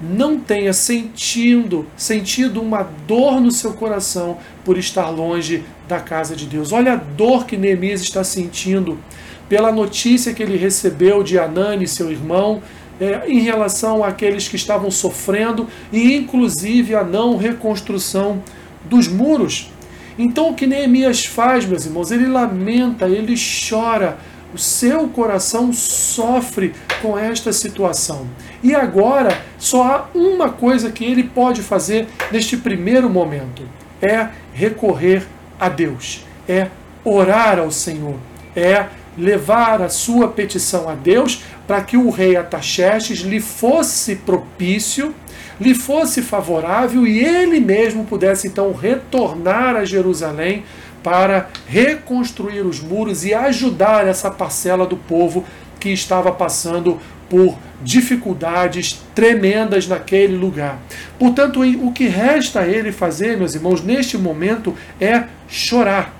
não 0.00 0.40
tenha 0.40 0.72
sentido, 0.72 1.84
sentido 1.94 2.62
uma 2.62 2.88
dor 3.06 3.38
no 3.38 3.50
seu 3.50 3.74
coração 3.74 4.38
por 4.64 4.78
estar 4.78 5.10
longe 5.10 5.62
da 5.86 6.00
casa 6.00 6.34
de 6.34 6.46
Deus. 6.46 6.72
Olha 6.72 6.94
a 6.94 6.96
dor 6.96 7.44
que 7.44 7.58
Neemias 7.58 8.00
está 8.00 8.24
sentindo 8.24 8.98
pela 9.46 9.70
notícia 9.70 10.32
que 10.32 10.42
ele 10.42 10.56
recebeu 10.56 11.22
de 11.22 11.38
Anani, 11.38 11.86
seu 11.86 12.10
irmão, 12.10 12.62
é, 12.98 13.28
em 13.28 13.40
relação 13.40 14.02
àqueles 14.02 14.48
que 14.48 14.56
estavam 14.56 14.90
sofrendo 14.90 15.66
e, 15.92 16.16
inclusive, 16.16 16.94
a 16.94 17.04
não 17.04 17.36
reconstrução 17.36 18.42
dos 18.88 19.06
muros. 19.06 19.70
Então, 20.18 20.50
o 20.50 20.54
que 20.54 20.66
Neemias 20.66 21.24
faz, 21.24 21.64
meus 21.64 21.86
irmãos, 21.86 22.10
ele 22.10 22.26
lamenta, 22.26 23.06
ele 23.06 23.34
chora, 23.36 24.18
o 24.52 24.58
seu 24.58 25.08
coração 25.08 25.72
sofre 25.72 26.74
com 27.00 27.16
esta 27.16 27.52
situação. 27.52 28.26
E 28.62 28.74
agora, 28.74 29.40
só 29.58 29.84
há 29.84 30.08
uma 30.18 30.50
coisa 30.50 30.90
que 30.90 31.04
ele 31.04 31.22
pode 31.22 31.62
fazer 31.62 32.08
neste 32.32 32.56
primeiro 32.56 33.08
momento: 33.08 33.62
é 34.02 34.28
recorrer 34.52 35.26
a 35.60 35.68
Deus, 35.68 36.24
é 36.48 36.68
orar 37.04 37.58
ao 37.58 37.70
Senhor, 37.70 38.16
é 38.56 38.86
levar 39.16 39.82
a 39.82 39.88
sua 39.88 40.28
petição 40.28 40.88
a 40.88 40.94
Deus 40.94 41.42
para 41.66 41.82
que 41.82 41.96
o 41.96 42.08
rei 42.08 42.36
Ataxerxes 42.36 43.18
lhe 43.20 43.40
fosse 43.40 44.16
propício, 44.16 45.14
lhe 45.60 45.74
fosse 45.74 46.22
favorável 46.22 47.06
e 47.06 47.18
ele 47.18 47.60
mesmo 47.60 48.04
pudesse 48.04 48.46
então 48.46 48.72
retornar 48.72 49.76
a 49.76 49.84
Jerusalém 49.84 50.64
para 51.02 51.48
reconstruir 51.66 52.60
os 52.60 52.80
muros 52.80 53.24
e 53.24 53.32
ajudar 53.32 54.06
essa 54.06 54.30
parcela 54.30 54.86
do 54.86 54.96
povo 54.96 55.44
que 55.78 55.90
estava 55.90 56.32
passando 56.32 56.98
por 57.28 57.56
dificuldades 57.82 59.00
tremendas 59.14 59.86
naquele 59.86 60.36
lugar. 60.36 60.78
Portanto, 61.18 61.60
o 61.62 61.92
que 61.92 62.08
resta 62.08 62.60
a 62.60 62.66
ele 62.66 62.90
fazer, 62.90 63.36
meus 63.36 63.54
irmãos, 63.54 63.82
neste 63.82 64.16
momento 64.16 64.74
é 65.00 65.24
chorar. 65.48 66.14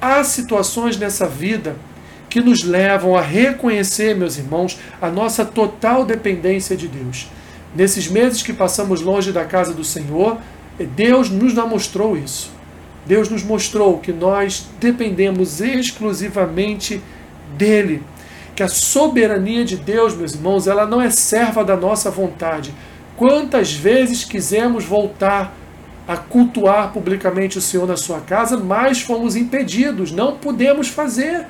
Há 0.00 0.22
situações 0.24 0.96
nessa 0.96 1.26
vida 1.26 1.76
que 2.28 2.40
nos 2.40 2.62
levam 2.62 3.16
a 3.16 3.20
reconhecer, 3.20 4.14
meus 4.14 4.38
irmãos, 4.38 4.78
a 5.00 5.08
nossa 5.08 5.44
total 5.44 6.04
dependência 6.04 6.76
de 6.76 6.86
Deus. 6.86 7.28
Nesses 7.76 8.08
meses 8.08 8.42
que 8.42 8.54
passamos 8.54 9.02
longe 9.02 9.30
da 9.32 9.44
casa 9.44 9.74
do 9.74 9.84
Senhor, 9.84 10.38
Deus 10.96 11.28
nos 11.28 11.52
mostrou 11.52 12.16
isso. 12.16 12.50
Deus 13.04 13.28
nos 13.28 13.44
mostrou 13.44 13.98
que 13.98 14.12
nós 14.12 14.66
dependemos 14.80 15.60
exclusivamente 15.60 17.02
dele 17.56 18.02
que 18.56 18.62
a 18.62 18.68
soberania 18.68 19.66
de 19.66 19.76
Deus, 19.76 20.16
meus 20.16 20.34
irmãos, 20.34 20.66
ela 20.66 20.86
não 20.86 21.00
é 21.00 21.10
serva 21.10 21.62
da 21.62 21.76
nossa 21.76 22.10
vontade. 22.10 22.72
Quantas 23.14 23.72
vezes 23.74 24.24
quisemos 24.24 24.82
voltar 24.82 25.54
a 26.08 26.16
cultuar 26.16 26.90
publicamente 26.92 27.58
o 27.58 27.60
Senhor 27.60 27.86
na 27.86 27.96
sua 27.96 28.20
casa, 28.20 28.56
mas 28.56 29.02
fomos 29.02 29.36
impedidos, 29.36 30.10
não 30.10 30.38
podemos 30.38 30.88
fazer. 30.88 31.46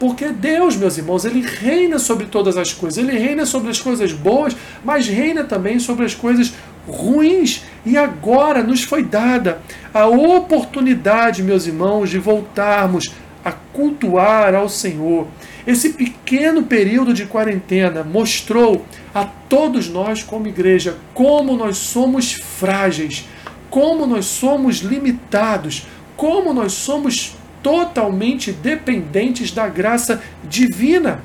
Porque 0.00 0.28
Deus, 0.28 0.76
meus 0.76 0.96
irmãos, 0.96 1.26
ele 1.26 1.42
reina 1.42 1.98
sobre 1.98 2.24
todas 2.24 2.56
as 2.56 2.72
coisas. 2.72 2.96
Ele 2.96 3.18
reina 3.18 3.44
sobre 3.44 3.70
as 3.70 3.78
coisas 3.78 4.14
boas, 4.14 4.56
mas 4.82 5.06
reina 5.06 5.44
também 5.44 5.78
sobre 5.78 6.06
as 6.06 6.14
coisas 6.14 6.54
ruins. 6.88 7.62
E 7.84 7.98
agora 7.98 8.62
nos 8.62 8.82
foi 8.82 9.04
dada 9.04 9.60
a 9.92 10.06
oportunidade, 10.06 11.42
meus 11.42 11.66
irmãos, 11.66 12.08
de 12.08 12.18
voltarmos 12.18 13.12
a 13.44 13.52
cultuar 13.52 14.54
ao 14.54 14.70
Senhor. 14.70 15.26
Esse 15.66 15.90
pequeno 15.90 16.62
período 16.62 17.12
de 17.12 17.26
quarentena 17.26 18.02
mostrou 18.02 18.86
a 19.14 19.24
todos 19.24 19.90
nós, 19.90 20.22
como 20.22 20.48
igreja, 20.48 20.96
como 21.12 21.58
nós 21.58 21.76
somos 21.76 22.32
frágeis, 22.32 23.28
como 23.68 24.06
nós 24.06 24.24
somos 24.24 24.78
limitados, 24.78 25.86
como 26.16 26.54
nós 26.54 26.72
somos 26.72 27.36
totalmente 27.62 28.52
dependentes 28.52 29.50
da 29.50 29.68
graça 29.68 30.22
divina. 30.44 31.22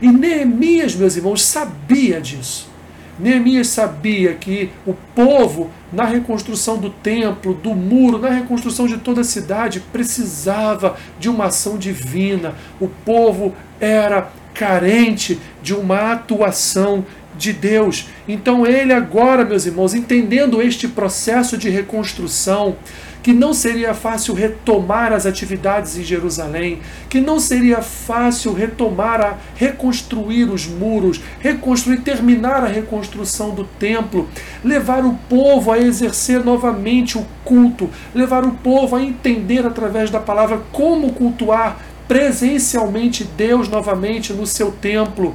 E 0.00 0.10
Neemias, 0.10 0.94
meus 0.94 1.16
irmãos, 1.16 1.44
sabia 1.44 2.20
disso. 2.20 2.70
Neemias 3.18 3.68
sabia 3.68 4.34
que 4.34 4.70
o 4.86 4.94
povo, 5.14 5.70
na 5.92 6.04
reconstrução 6.04 6.78
do 6.78 6.90
templo, 6.90 7.54
do 7.54 7.74
muro, 7.74 8.18
na 8.18 8.30
reconstrução 8.30 8.86
de 8.86 8.98
toda 8.98 9.20
a 9.20 9.24
cidade, 9.24 9.80
precisava 9.92 10.96
de 11.20 11.28
uma 11.28 11.46
ação 11.46 11.76
divina. 11.76 12.54
O 12.80 12.88
povo 12.88 13.54
era 13.78 14.32
carente 14.54 15.38
de 15.62 15.74
uma 15.74 16.12
atuação 16.12 17.04
de 17.36 17.52
Deus. 17.52 18.08
Então 18.26 18.66
ele 18.66 18.92
agora, 18.92 19.44
meus 19.44 19.66
irmãos, 19.66 19.94
entendendo 19.94 20.60
este 20.62 20.88
processo 20.88 21.56
de 21.56 21.68
reconstrução, 21.68 22.76
que 23.22 23.32
não 23.32 23.54
seria 23.54 23.94
fácil 23.94 24.34
retomar 24.34 25.12
as 25.12 25.24
atividades 25.24 25.96
em 25.96 26.02
Jerusalém, 26.02 26.80
que 27.08 27.20
não 27.20 27.38
seria 27.38 27.80
fácil 27.80 28.52
retomar 28.52 29.20
a 29.20 29.36
reconstruir 29.54 30.50
os 30.50 30.66
muros, 30.66 31.20
reconstruir, 31.38 32.00
terminar 32.00 32.64
a 32.64 32.68
reconstrução 32.68 33.50
do 33.54 33.64
templo, 33.64 34.28
levar 34.64 35.04
o 35.04 35.14
povo 35.28 35.70
a 35.70 35.78
exercer 35.78 36.44
novamente 36.44 37.16
o 37.16 37.24
culto, 37.44 37.88
levar 38.14 38.44
o 38.44 38.52
povo 38.52 38.96
a 38.96 39.02
entender 39.02 39.64
através 39.64 40.10
da 40.10 40.18
palavra 40.18 40.60
como 40.72 41.12
cultuar 41.12 41.78
presencialmente 42.08 43.24
Deus 43.24 43.68
novamente 43.68 44.32
no 44.32 44.46
seu 44.46 44.72
templo, 44.72 45.34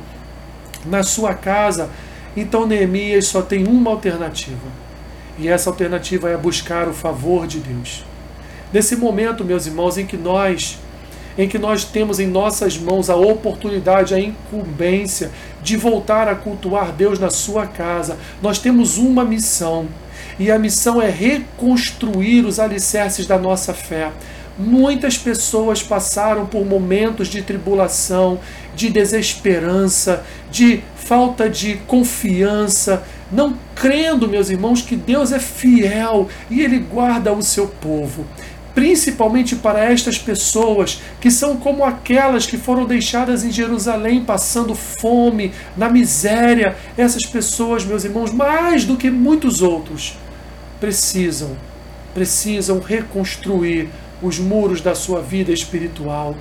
na 0.86 1.04
sua 1.04 1.34
casa. 1.34 1.89
Então 2.36 2.67
Neemias 2.67 3.28
só 3.28 3.41
tem 3.41 3.65
uma 3.65 3.89
alternativa. 3.89 4.87
E 5.38 5.47
essa 5.47 5.69
alternativa 5.69 6.30
é 6.30 6.38
buscar 6.38 6.88
o 6.88 6.93
favor 6.93 7.45
de 7.45 7.60
Deus. 7.60 8.04
Nesse 8.73 8.95
momento, 8.95 9.45
meus 9.45 9.65
irmãos, 9.65 9.97
em 9.97 10.06
que 10.06 10.17
nós 10.17 10.78
em 11.38 11.47
que 11.47 11.60
nós 11.60 11.84
temos 11.84 12.19
em 12.19 12.26
nossas 12.26 12.78
mãos 12.78 13.12
a 13.12 13.15
oportunidade, 13.15 14.15
a 14.15 14.19
incumbência 14.19 15.30
de 15.62 15.78
voltar 15.78 16.28
a 16.28 16.34
cultuar 16.34 16.91
Deus 16.91 17.19
na 17.19 17.30
sua 17.30 17.67
casa, 17.67 18.17
nós 18.41 18.58
temos 18.58 18.97
uma 18.97 19.23
missão. 19.23 19.88
E 20.39 20.50
a 20.50 20.58
missão 20.58 21.00
é 21.00 21.10
reconstruir 21.10 22.43
os 22.43 22.60
alicerces 22.60 23.28
da 23.28 23.38
nossa 23.38 23.71
fé. 23.73 24.12
Muitas 24.58 25.15
pessoas 25.15 25.84
passaram 25.84 26.47
por 26.47 26.65
momentos 26.65 27.28
de 27.28 27.43
tribulação, 27.43 28.39
de 28.76 28.89
desesperança, 28.89 30.26
de 30.50 30.82
falta 30.95 31.47
de 31.47 31.76
confiança, 31.88 33.04
não 33.31 33.55
crendo, 33.75 34.27
meus 34.27 34.49
irmãos, 34.49 34.81
que 34.81 34.95
Deus 34.95 35.31
é 35.31 35.39
fiel 35.39 36.29
e 36.49 36.61
Ele 36.61 36.79
guarda 36.79 37.33
o 37.33 37.41
seu 37.41 37.67
povo. 37.67 38.25
Principalmente 38.73 39.55
para 39.55 39.83
estas 39.83 40.19
pessoas 40.19 41.01
que 41.19 41.31
são 41.31 41.57
como 41.57 41.83
aquelas 41.83 42.45
que 42.45 42.57
foram 42.57 42.85
deixadas 42.85 43.43
em 43.43 43.51
Jerusalém 43.51 44.23
passando 44.23 44.75
fome, 44.75 45.51
na 45.75 45.89
miséria. 45.89 46.75
Essas 46.95 47.25
pessoas, 47.25 47.83
meus 47.83 48.03
irmãos, 48.03 48.31
mais 48.31 48.85
do 48.85 48.95
que 48.95 49.09
muitos 49.09 49.61
outros, 49.61 50.15
precisam, 50.79 51.57
precisam 52.13 52.79
reconstruir 52.79 53.89
os 54.21 54.39
muros 54.39 54.81
da 54.81 54.95
sua 54.95 55.21
vida 55.21 55.51
espiritual, 55.51 56.35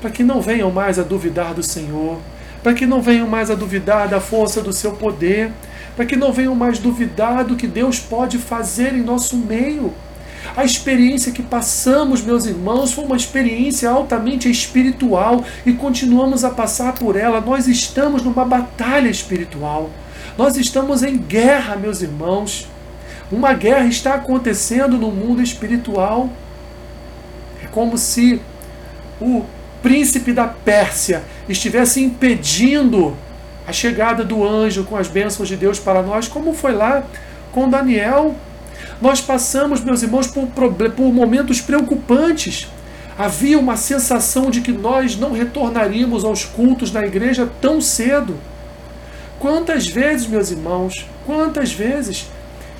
para 0.00 0.10
que 0.10 0.22
não 0.22 0.40
venham 0.40 0.70
mais 0.70 0.98
a 0.98 1.02
duvidar 1.02 1.54
do 1.54 1.62
Senhor, 1.62 2.18
para 2.62 2.74
que 2.74 2.86
não 2.86 3.00
venham 3.00 3.28
mais 3.28 3.50
a 3.50 3.54
duvidar 3.54 4.08
da 4.08 4.20
força 4.20 4.60
do 4.60 4.72
seu 4.72 4.92
poder, 4.92 5.52
para 5.96 6.04
que 6.04 6.14
não 6.14 6.32
venham 6.32 6.54
mais 6.54 6.78
duvidar 6.78 7.44
do 7.44 7.56
que 7.56 7.66
Deus 7.66 7.98
pode 7.98 8.38
fazer 8.38 8.94
em 8.94 9.02
nosso 9.02 9.36
meio. 9.36 9.92
A 10.54 10.64
experiência 10.64 11.32
que 11.32 11.42
passamos, 11.42 12.22
meus 12.22 12.46
irmãos, 12.46 12.92
foi 12.92 13.04
uma 13.04 13.16
experiência 13.16 13.90
altamente 13.90 14.48
espiritual 14.48 15.42
e 15.64 15.72
continuamos 15.72 16.44
a 16.44 16.50
passar 16.50 16.92
por 16.92 17.16
ela. 17.16 17.40
Nós 17.40 17.66
estamos 17.66 18.22
numa 18.22 18.44
batalha 18.44 19.08
espiritual. 19.08 19.90
Nós 20.38 20.56
estamos 20.56 21.02
em 21.02 21.16
guerra, 21.16 21.74
meus 21.76 22.02
irmãos. 22.02 22.68
Uma 23.32 23.54
guerra 23.54 23.86
está 23.86 24.14
acontecendo 24.14 24.98
no 24.98 25.10
mundo 25.10 25.42
espiritual 25.42 26.30
como 27.76 27.98
se 27.98 28.40
o 29.20 29.44
príncipe 29.82 30.32
da 30.32 30.46
Pérsia 30.46 31.22
estivesse 31.46 32.02
impedindo 32.02 33.14
a 33.66 33.72
chegada 33.72 34.24
do 34.24 34.46
anjo 34.46 34.84
com 34.84 34.96
as 34.96 35.08
bênçãos 35.08 35.48
de 35.48 35.56
Deus 35.56 35.78
para 35.78 36.02
nós, 36.02 36.28
como 36.28 36.54
foi 36.54 36.72
lá 36.72 37.04
com 37.52 37.68
Daniel. 37.68 38.34
Nós 39.00 39.20
passamos, 39.20 39.80
meus 39.80 40.02
irmãos, 40.02 40.26
por, 40.26 40.46
por 40.46 41.12
momentos 41.12 41.60
preocupantes. 41.60 42.68
Havia 43.18 43.58
uma 43.58 43.76
sensação 43.76 44.50
de 44.50 44.60
que 44.60 44.72
nós 44.72 45.16
não 45.16 45.32
retornaríamos 45.32 46.24
aos 46.24 46.44
cultos 46.44 46.92
na 46.92 47.04
igreja 47.04 47.48
tão 47.60 47.80
cedo. 47.80 48.38
Quantas 49.38 49.86
vezes, 49.86 50.26
meus 50.26 50.50
irmãos, 50.50 51.06
quantas 51.26 51.72
vezes 51.72 52.26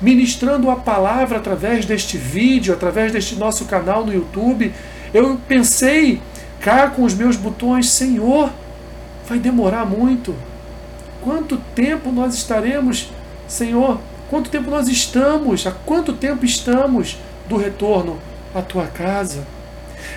ministrando 0.01 0.69
a 0.69 0.75
palavra 0.75 1.37
através 1.37 1.85
deste 1.85 2.17
vídeo, 2.17 2.73
através 2.73 3.11
deste 3.11 3.35
nosso 3.35 3.65
canal 3.65 4.05
no 4.05 4.13
YouTube, 4.13 4.71
eu 5.13 5.39
pensei 5.47 6.21
cá 6.59 6.87
com 6.87 7.03
os 7.03 7.13
meus 7.13 7.35
botões, 7.35 7.89
Senhor, 7.89 8.51
vai 9.27 9.39
demorar 9.39 9.85
muito. 9.85 10.35
Quanto 11.27 11.57
tempo 11.75 12.09
nós 12.09 12.33
estaremos, 12.35 13.11
Senhor? 13.49 13.99
Quanto 14.29 14.49
tempo 14.49 14.71
nós 14.71 14.87
estamos? 14.87 15.67
Há 15.67 15.73
quanto 15.73 16.13
tempo 16.13 16.45
estamos 16.45 17.17
do 17.49 17.57
retorno 17.57 18.17
à 18.55 18.61
tua 18.61 18.85
casa? 18.87 19.45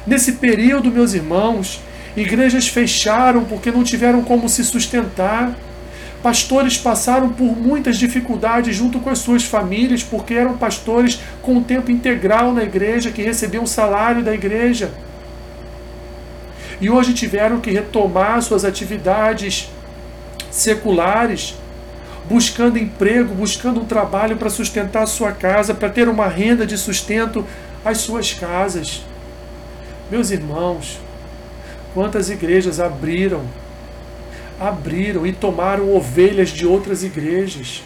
Nesse 0.07 0.35
período, 0.35 0.88
meus 0.88 1.12
irmãos, 1.12 1.81
igrejas 2.16 2.68
fecharam 2.68 3.42
porque 3.42 3.73
não 3.73 3.83
tiveram 3.83 4.23
como 4.23 4.49
se 4.49 4.62
sustentar 4.62 5.53
Pastores 6.23 6.79
passaram 6.79 7.31
por 7.31 7.57
muitas 7.57 7.99
dificuldades 7.99 8.77
junto 8.77 9.01
com 9.01 9.11
as 9.11 9.18
suas 9.18 9.42
famílias, 9.42 10.05
porque 10.05 10.35
eram 10.35 10.57
pastores 10.57 11.18
com 11.42 11.61
tempo 11.61 11.90
integral 11.90 12.53
na 12.53 12.62
igreja, 12.62 13.11
que 13.11 13.23
recebiam 13.23 13.66
salário 13.66 14.23
da 14.23 14.33
igreja. 14.33 14.92
E 16.81 16.88
hoje 16.88 17.14
tiveram 17.14 17.59
que 17.59 17.70
retomar 17.70 18.40
suas 18.42 18.66
atividades 18.66 19.70
seculares, 20.51 21.55
buscando 22.29 22.79
emprego, 22.79 23.35
buscando 23.35 23.81
um 23.81 23.85
trabalho 23.85 24.37
para 24.37 24.51
sustentar 24.51 25.03
a 25.03 25.07
sua 25.07 25.33
casa, 25.33 25.75
para 25.75 25.89
ter 25.89 26.09
uma 26.09 26.27
renda 26.27 26.67
de 26.67 26.77
sustento 26.77 27.45
às 27.85 27.99
suas 27.99 28.33
casas. 28.33 29.03
Meus 30.11 30.31
irmãos, 30.31 30.99
quantas 31.95 32.31
igrejas 32.31 32.81
abriram 32.81 33.45
abriram 34.61 35.27
e 35.27 35.33
tomaram 35.33 35.91
ovelhas 35.97 36.51
de 36.51 36.67
outras 36.67 37.03
igrejas. 37.03 37.83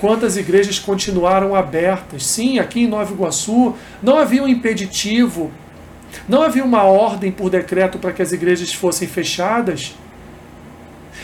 Quantas 0.00 0.36
igrejas 0.36 0.80
continuaram 0.80 1.54
abertas? 1.54 2.26
Sim, 2.26 2.58
aqui 2.58 2.80
em 2.82 2.88
Nova 2.88 3.12
Iguaçu 3.12 3.74
não 4.02 4.18
havia 4.18 4.42
um 4.42 4.48
impeditivo, 4.48 5.52
não 6.28 6.42
havia 6.42 6.64
uma 6.64 6.82
ordem 6.82 7.30
por 7.30 7.48
decreto 7.48 7.98
para 7.98 8.12
que 8.12 8.20
as 8.20 8.32
igrejas 8.32 8.74
fossem 8.74 9.06
fechadas, 9.06 9.94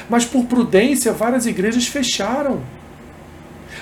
mas 0.09 0.25
por 0.25 0.45
prudência 0.45 1.13
várias 1.13 1.47
igrejas 1.47 1.87
fecharam. 1.87 2.61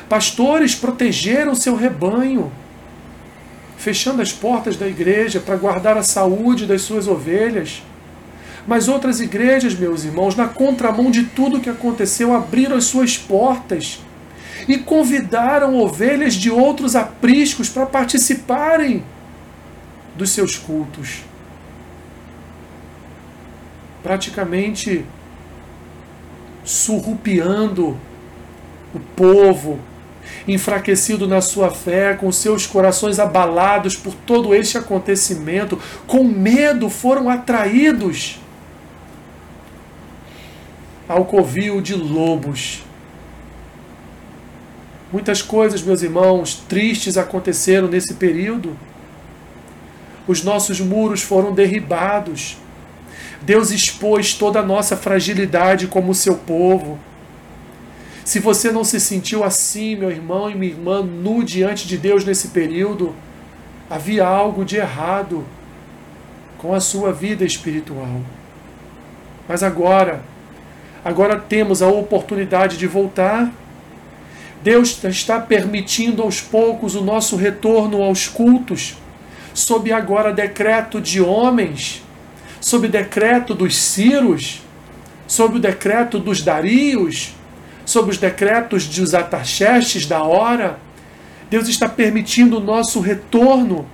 Pastores 0.08 0.74
protegeram 0.74 1.54
seu 1.54 1.76
rebanho, 1.76 2.50
fechando 3.76 4.20
as 4.20 4.32
portas 4.32 4.76
da 4.76 4.86
igreja 4.86 5.40
para 5.40 5.56
guardar 5.56 5.96
a 5.96 6.02
saúde 6.02 6.66
das 6.66 6.82
suas 6.82 7.06
ovelhas. 7.06 7.82
Mas 8.66 8.88
outras 8.88 9.20
igrejas, 9.20 9.74
meus 9.74 10.04
irmãos, 10.04 10.36
na 10.36 10.46
contramão 10.46 11.10
de 11.10 11.24
tudo 11.24 11.60
que 11.60 11.70
aconteceu, 11.70 12.34
abriram 12.34 12.76
as 12.76 12.84
suas 12.84 13.16
portas 13.16 14.00
e 14.68 14.78
convidaram 14.78 15.76
ovelhas 15.76 16.34
de 16.34 16.50
outros 16.50 16.94
apriscos 16.94 17.68
para 17.68 17.86
participarem 17.86 19.02
dos 20.16 20.30
seus 20.30 20.56
cultos. 20.56 21.22
Praticamente 24.02 25.04
surrupiando 26.64 27.96
o 28.94 29.00
povo, 29.16 29.78
enfraquecido 30.46 31.26
na 31.26 31.40
sua 31.40 31.70
fé, 31.70 32.14
com 32.14 32.30
seus 32.30 32.66
corações 32.66 33.18
abalados 33.18 33.96
por 33.96 34.14
todo 34.14 34.54
este 34.54 34.78
acontecimento, 34.78 35.78
com 36.06 36.24
medo 36.24 36.88
foram 36.88 37.28
atraídos 37.28 38.40
ao 41.08 41.24
covil 41.24 41.80
de 41.80 41.94
lobos. 41.94 42.82
Muitas 45.12 45.42
coisas, 45.42 45.82
meus 45.82 46.02
irmãos, 46.02 46.54
tristes 46.68 47.18
aconteceram 47.18 47.88
nesse 47.88 48.14
período. 48.14 48.76
Os 50.28 50.44
nossos 50.44 50.80
muros 50.80 51.20
foram 51.20 51.52
derribados. 51.52 52.56
Deus 53.42 53.70
expôs 53.70 54.34
toda 54.34 54.60
a 54.60 54.64
nossa 54.64 54.96
fragilidade 54.96 55.86
como 55.86 56.14
seu 56.14 56.36
povo. 56.36 56.98
Se 58.24 58.38
você 58.38 58.70
não 58.70 58.84
se 58.84 59.00
sentiu 59.00 59.42
assim, 59.42 59.96
meu 59.96 60.10
irmão 60.10 60.50
e 60.50 60.54
minha 60.54 60.72
irmã, 60.72 61.02
nu 61.02 61.42
diante 61.42 61.88
de 61.88 61.96
Deus 61.96 62.24
nesse 62.24 62.48
período, 62.48 63.14
havia 63.88 64.26
algo 64.26 64.64
de 64.64 64.76
errado 64.76 65.44
com 66.58 66.74
a 66.74 66.80
sua 66.80 67.12
vida 67.12 67.44
espiritual. 67.44 68.20
Mas 69.48 69.62
agora, 69.62 70.22
Agora 71.04 71.36
temos 71.36 71.80
a 71.80 71.88
oportunidade 71.88 72.76
de 72.76 72.86
voltar. 72.86 73.50
Deus 74.62 75.02
está 75.02 75.40
permitindo 75.40 76.22
aos 76.22 76.42
poucos 76.42 76.94
o 76.94 77.02
nosso 77.02 77.36
retorno 77.36 78.02
aos 78.02 78.28
cultos, 78.28 78.96
sob 79.54 79.90
agora 79.90 80.32
decreto 80.32 81.00
de 81.00 81.20
homens, 81.20 82.02
sob 82.60 82.88
decreto 82.88 83.54
dos 83.54 83.76
Ciros, 83.76 84.62
sob 85.26 85.56
o 85.56 85.60
decreto 85.60 86.18
dos 86.18 86.42
Darios, 86.42 87.34
sob 87.86 88.10
os 88.10 88.18
decretos 88.18 88.86
dos 88.86 89.14
Ataxestes 89.14 90.06
da 90.06 90.22
hora. 90.22 90.78
Deus 91.48 91.68
está 91.68 91.88
permitindo 91.88 92.58
o 92.58 92.60
nosso 92.60 93.00
retorno 93.00 93.86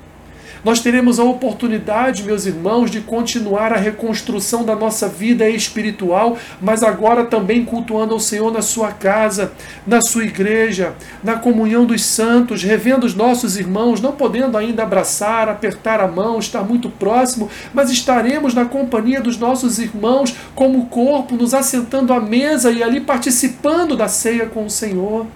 nós 0.67 0.81
teremos 0.81 1.21
a 1.21 1.23
oportunidade, 1.23 2.25
meus 2.25 2.45
irmãos, 2.45 2.91
de 2.91 3.01
continuar 3.01 3.73
a 3.73 3.77
reconstrução 3.77 4.65
da 4.65 4.75
nossa 4.75 5.07
vida 5.07 5.49
espiritual, 5.49 6.37
mas 6.61 6.83
agora 6.83 7.25
também 7.25 7.65
cultuando 7.65 8.13
ao 8.13 8.19
Senhor 8.19 8.53
na 8.53 8.61
sua 8.61 8.91
casa, 8.91 9.53
na 9.87 10.01
sua 10.01 10.25
igreja, 10.25 10.93
na 11.23 11.37
comunhão 11.37 11.87
dos 11.87 12.05
santos, 12.05 12.65
revendo 12.65 13.07
os 13.07 13.15
nossos 13.15 13.57
irmãos, 13.57 14.01
não 14.01 14.11
podendo 14.11 14.59
ainda 14.59 14.83
abraçar, 14.83 15.49
apertar 15.49 16.01
a 16.01 16.09
mão, 16.09 16.41
estar 16.41 16.65
muito 16.65 16.91
próximo, 16.91 17.49
mas 17.73 17.89
estaremos 17.89 18.53
na 18.53 18.65
companhia 18.65 19.21
dos 19.21 19.39
nossos 19.39 19.79
irmãos 19.79 20.35
como 20.53 20.87
corpo, 20.87 21.37
nos 21.37 21.55
assentando 21.55 22.13
à 22.13 22.19
mesa 22.19 22.73
e 22.73 22.83
ali 22.83 23.01
participando 23.01 23.97
da 23.97 24.09
ceia 24.09 24.47
com 24.47 24.67
o 24.67 24.71
Senhor. 24.71 25.29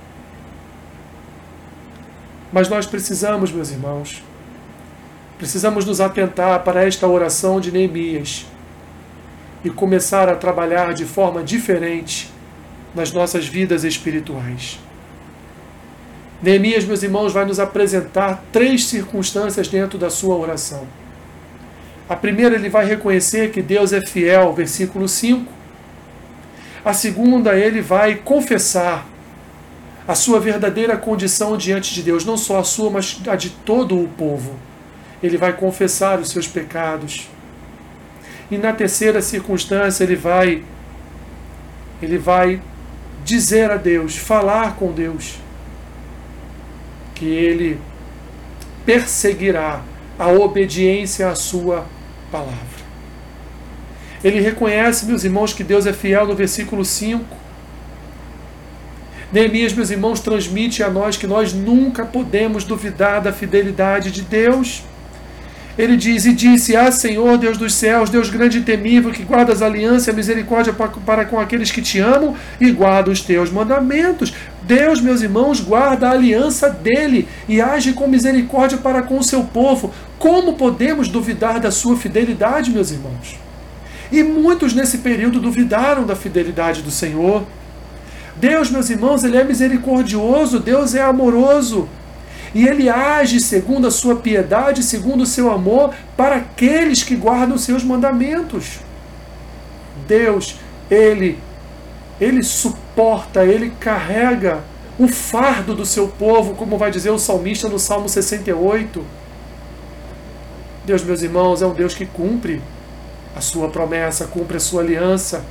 Mas 2.53 2.69
nós 2.69 2.85
precisamos, 2.85 3.53
meus 3.53 3.71
irmãos, 3.71 4.25
Precisamos 5.41 5.87
nos 5.87 6.03
atentar 6.03 6.63
para 6.65 6.87
esta 6.87 7.07
oração 7.07 7.63
de 7.63 7.73
Neemias 7.73 8.45
e 9.65 9.71
começar 9.71 10.29
a 10.29 10.37
trabalhar 10.37 10.93
de 10.93 11.07
forma 11.07 11.43
diferente 11.43 12.31
nas 12.95 13.11
nossas 13.11 13.47
vidas 13.47 13.83
espirituais. 13.83 14.79
Neemias, 16.43 16.85
meus 16.85 17.03
irmãos, 17.03 17.33
vai 17.33 17.47
nos 17.47 17.59
apresentar 17.59 18.45
três 18.53 18.85
circunstâncias 18.85 19.67
dentro 19.67 19.97
da 19.97 20.11
sua 20.11 20.37
oração. 20.37 20.87
A 22.07 22.15
primeira, 22.15 22.55
ele 22.55 22.69
vai 22.69 22.85
reconhecer 22.85 23.51
que 23.51 23.63
Deus 23.63 23.95
é 23.95 24.03
fiel, 24.03 24.53
versículo 24.53 25.09
5. 25.09 25.51
A 26.85 26.93
segunda, 26.93 27.59
ele 27.59 27.81
vai 27.81 28.17
confessar 28.17 29.07
a 30.07 30.15
sua 30.15 30.39
verdadeira 30.39 30.99
condição 30.99 31.57
diante 31.57 31.95
de 31.95 32.03
Deus, 32.03 32.27
não 32.27 32.37
só 32.37 32.59
a 32.59 32.65
sua, 32.65 32.91
mas 32.91 33.19
a 33.27 33.37
de 33.37 33.49
todo 33.49 33.99
o 33.99 34.07
povo 34.07 34.69
ele 35.23 35.37
vai 35.37 35.53
confessar 35.53 36.19
os 36.19 36.31
seus 36.31 36.47
pecados. 36.47 37.29
E 38.51 38.59
na 38.59 38.73
terceira 38.73 39.21
circunstância, 39.23 40.05
ele 40.05 40.17
vai 40.17 40.63
ele 42.03 42.17
vai 42.17 42.61
dizer 43.25 43.71
a 43.71 43.77
Deus, 43.77 44.17
falar 44.17 44.77
com 44.77 44.93
Deus, 44.93 45.39
que 47.15 47.27
ele 47.27 47.79
perseguirá 48.87 49.83
a 50.19 50.29
obediência 50.29 51.29
à 51.29 51.35
sua 51.35 51.87
palavra. 52.33 52.81
Ele 54.23 54.41
reconhece, 54.41 55.07
meus 55.07 55.25
irmãos, 55.25 55.53
que 55.53 55.65
Deus 55.65 55.87
é 55.87 55.93
fiel 55.93 56.27
no 56.27 56.35
versículo 56.35 56.85
5. 56.85 57.25
Neemias, 59.33 59.73
meus 59.73 59.91
irmãos, 59.91 60.21
transmite 60.21 60.83
a 60.83 60.91
nós 60.91 61.17
que 61.17 61.27
nós 61.27 61.53
nunca 61.53 62.05
podemos 62.05 62.65
duvidar 62.65 63.21
da 63.21 63.33
fidelidade 63.33 64.11
de 64.11 64.23
Deus. 64.23 64.83
Ele 65.81 65.97
diz: 65.97 66.27
E 66.27 66.33
disse: 66.35 66.77
Ah, 66.77 66.93
Senhor, 66.93 67.39
Deus 67.39 67.57
dos 67.57 67.73
céus, 67.73 68.11
Deus 68.11 68.29
grande 68.29 68.59
e 68.59 68.61
temível, 68.61 69.11
que 69.11 69.23
guardas 69.23 69.63
a 69.63 69.67
aliança 69.67 70.11
e 70.11 70.13
a 70.13 70.17
misericórdia 70.17 70.75
para 70.75 71.25
com 71.25 71.41
aqueles 71.41 71.71
que 71.71 71.81
te 71.81 71.99
amam 71.99 72.37
e 72.61 72.71
guarda 72.71 73.11
os 73.11 73.23
teus 73.23 73.51
mandamentos. 73.51 74.35
Deus, 74.63 75.01
meus 75.01 75.23
irmãos, 75.23 75.59
guarda 75.59 76.09
a 76.09 76.13
aliança 76.13 76.69
dele 76.69 77.27
e 77.49 77.63
age 77.63 77.95
com 77.95 78.07
misericórdia 78.07 78.77
para 78.77 79.03
com 79.03 79.19
o 79.19 79.25
seu 79.25 79.43
povo. 79.43 79.91
Como 80.19 80.53
podemos 80.53 81.09
duvidar 81.09 81.59
da 81.59 81.71
sua 81.71 81.97
fidelidade, 81.97 82.71
meus 82.71 82.91
irmãos? 82.91 83.39
E 84.13 84.23
muitos 84.23 84.75
nesse 84.75 84.99
período 84.99 85.41
duvidaram 85.41 86.05
da 86.05 86.15
fidelidade 86.15 86.83
do 86.83 86.91
Senhor. 86.91 87.43
Deus, 88.37 88.71
meus 88.71 88.91
irmãos, 88.91 89.25
ele 89.25 89.39
é 89.39 89.45
misericordioso, 89.45 90.61
Deus 90.61 90.95
é 90.95 91.03
amoroso 91.03 91.89
e 92.55 92.67
ele 92.67 92.89
age 92.89 93.41
segundo 93.41 93.87
a 93.87 93.91
sua 93.91 94.17
piedade, 94.17 94.83
segundo 94.83 95.23
o 95.23 95.27
seu 95.27 95.51
amor 95.51 95.95
para 96.17 96.37
aqueles 96.37 97.03
que 97.03 97.15
guardam 97.15 97.57
os 97.57 97.63
seus 97.63 97.85
mandamentos. 97.85 98.81
Deus, 100.07 100.57
ele 100.91 101.39
ele 102.21 102.43
suporta, 102.43 103.45
ele 103.45 103.73
carrega 103.81 104.61
o 104.99 105.09
fardo 105.09 105.75
do 105.75 105.87
seu 105.87 106.07
povo, 106.07 106.55
como 106.55 106.77
vai 106.77 106.91
dizer 106.91 107.09
o 107.09 107.19
salmista 107.19 107.67
no 107.69 107.79
Salmo 107.79 108.07
68. 108.07 109.03
Deus, 110.85 111.03
meus 111.03 111.23
irmãos, 111.23 111.63
é 111.63 111.67
um 111.67 111.73
Deus 111.73 111.95
que 111.95 112.05
cumpre 112.05 112.61
a 113.35 113.41
sua 113.41 113.71
promessa, 113.71 114.27
cumpre 114.27 114.59
a 114.59 114.61
sua 114.61 114.83
aliança. 114.83 115.43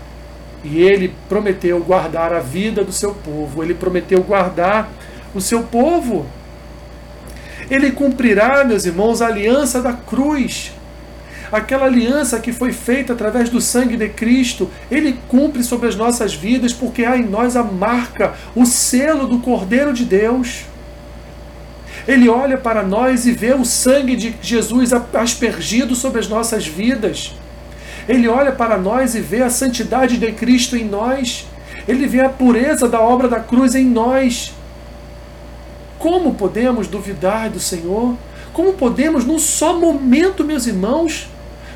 E 0.64 0.80
ele 0.82 1.16
prometeu 1.28 1.80
guardar 1.80 2.34
a 2.34 2.40
vida 2.40 2.84
do 2.84 2.92
seu 2.92 3.16
povo, 3.16 3.64
ele 3.64 3.74
prometeu 3.74 4.22
guardar 4.22 4.88
o 5.34 5.42
seu 5.42 5.64
povo. 5.64 6.28
Ele 7.70 7.92
cumprirá, 7.92 8.64
meus 8.64 8.86
irmãos, 8.86 9.22
a 9.22 9.28
aliança 9.28 9.82
da 9.82 9.94
cruz. 9.94 10.72
aquela 11.52 11.86
aliança 11.86 12.40
que 12.40 12.54
foi 12.54 12.72
feita 12.72 13.14
através 13.14 13.50
do 13.50 13.60
sangue 13.60 13.98
de 13.98 14.08
Cristo, 14.10 14.70
ele 14.92 15.18
cumpre 15.28 15.64
sobre 15.64 15.88
as 15.88 15.96
nossas 15.96 16.36
vidas 16.36 16.74
porque 16.74 17.04
há 17.04 17.18
em 17.18 17.26
nós 17.26 17.56
a 17.56 17.64
marca, 17.64 18.36
o 18.56 18.68
selo 18.68 19.26
do 19.26 19.40
Cordeiro 19.40 19.92
de 19.92 20.06
Deus. 20.06 20.66
Ele 22.08 22.30
olha 22.30 22.58
para 22.58 22.84
nós 22.84 23.26
e 23.26 23.32
vê 23.32 23.54
o 23.54 23.66
sangue 23.66 24.16
de 24.16 24.36
Jesus 24.42 24.92
aspergido 24.94 25.96
sobre 25.96 26.20
as 26.20 26.28
nossas 26.28 26.68
vidas. 26.68 27.34
Ele 28.08 28.28
olha 28.28 28.52
para 28.52 28.78
nós 28.78 29.14
e 29.14 29.20
vê 29.20 29.44
a 29.44 29.50
santidade 29.50 30.18
de 30.18 30.32
Cristo 30.32 30.76
em 30.76 30.84
nós. 30.84 31.46
Ele 31.88 32.08
vê 32.08 32.22
a 32.22 32.30
pureza 32.30 32.88
da 32.88 33.00
obra 33.00 33.28
da 33.28 33.40
cruz 33.40 33.76
em 33.76 33.86
nós. 33.86 34.54
Como 36.00 36.34
podemos 36.34 36.88
duvidar 36.88 37.50
do 37.50 37.60
Senhor? 37.60 38.16
Como 38.54 38.74
podemos, 38.74 39.26
num 39.26 39.38
só 39.38 39.78
momento, 39.78 40.46
meus 40.46 40.66
irmãos, 40.66 41.30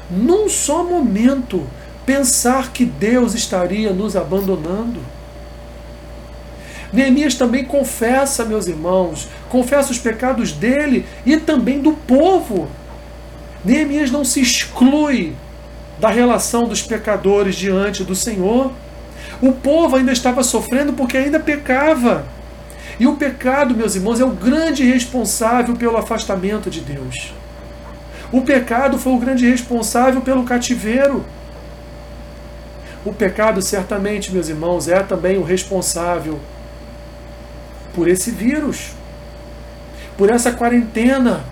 num 0.10 0.50
só 0.50 0.84
momento, 0.84 1.64
pensar 2.06 2.72
que 2.72 2.86
Deus 2.86 3.36
estaria 3.36 3.92
nos 3.92 4.16
abandonando? 4.16 5.00
Neemias 6.92 7.36
também 7.36 7.66
confessa, 7.66 8.46
meus 8.46 8.68
irmãos, 8.68 9.28
confessa 9.50 9.92
os 9.92 9.98
pecados 10.00 10.52
dele 10.52 11.06
e 11.26 11.38
também 11.38 11.82
do 11.82 11.92
povo. 11.92 12.70
Neemias 13.66 14.12
não 14.12 14.24
se 14.24 14.40
exclui 14.40 15.34
da 16.00 16.10
relação 16.10 16.64
dos 16.64 16.82
pecadores 16.82 17.56
diante 17.56 18.04
do 18.04 18.16
Senhor. 18.16 18.72
O 19.42 19.52
povo 19.52 19.96
ainda 19.96 20.12
estava 20.12 20.44
sofrendo 20.44 20.94
porque 20.94 21.18
ainda 21.18 21.40
pecava. 21.40 22.26
E 23.00 23.08
o 23.08 23.16
pecado, 23.16 23.76
meus 23.76 23.96
irmãos, 23.96 24.20
é 24.20 24.26
o 24.26 24.30
grande 24.30 24.84
responsável 24.84 25.76
pelo 25.76 25.98
afastamento 25.98 26.70
de 26.70 26.82
Deus. 26.82 27.34
O 28.32 28.42
pecado 28.42 28.98
foi 28.98 29.14
o 29.14 29.18
grande 29.18 29.48
responsável 29.50 30.22
pelo 30.22 30.44
cativeiro. 30.44 31.26
O 33.06 33.14
pecado, 33.14 33.62
certamente, 33.62 34.32
meus 34.32 34.48
irmãos, 34.48 34.88
é 34.88 35.02
também 35.04 35.38
o 35.38 35.44
responsável 35.44 36.40
por 37.94 38.08
esse 38.08 38.32
vírus, 38.32 38.92
por 40.18 40.30
essa 40.30 40.52
quarentena, 40.52 41.44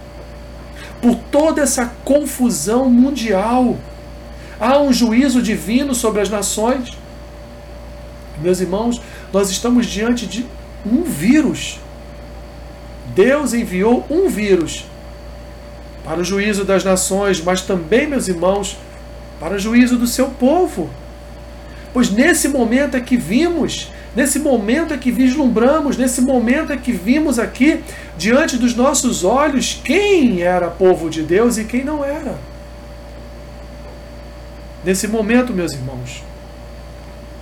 por 1.02 1.16
toda 1.32 1.62
essa 1.62 1.92
confusão 2.06 2.90
mundial. 2.90 3.78
Há 4.60 4.80
um 4.80 4.94
juízo 4.94 5.42
divino 5.42 5.94
sobre 5.94 6.22
as 6.22 6.30
nações. 6.30 6.98
Meus 8.40 8.60
irmãos, 8.60 9.02
nós 9.34 9.50
estamos 9.50 9.86
diante 9.86 10.26
de 10.26 10.46
um 10.86 11.04
vírus. 11.04 11.80
Deus 13.16 13.54
enviou 13.54 14.06
um 14.10 14.30
vírus 14.30 14.86
para 16.04 16.20
o 16.20 16.24
juízo 16.24 16.64
das 16.64 16.84
nações, 16.84 17.42
mas 17.42 17.62
também, 17.62 18.08
meus 18.08 18.28
irmãos, 18.28 18.78
para 19.40 19.56
o 19.56 19.60
juízo 19.60 19.98
do 19.98 20.08
seu 20.08 20.28
povo. 20.30 20.90
Pois 21.94 22.10
nesse 22.10 22.48
momento 22.48 22.96
é 22.96 23.02
que 23.02 23.18
vimos, 23.18 23.92
nesse 24.16 24.40
momento 24.40 24.94
é 24.94 24.98
que 24.98 25.12
vislumbramos, 25.12 25.98
nesse 25.98 26.22
momento 26.22 26.72
é 26.72 26.78
que 26.78 26.92
vimos 26.92 27.38
aqui, 27.38 27.84
diante 28.18 28.58
dos 28.58 28.76
nossos 28.76 29.24
olhos, 29.24 29.80
quem 29.84 30.42
era 30.42 30.70
povo 30.70 31.10
de 31.10 31.22
Deus 31.22 31.58
e 31.58 31.66
quem 31.66 31.84
não 31.84 32.04
era. 32.04 32.38
Nesse 34.84 35.08
momento, 35.08 35.54
meus 35.54 35.74
irmãos, 35.74 36.24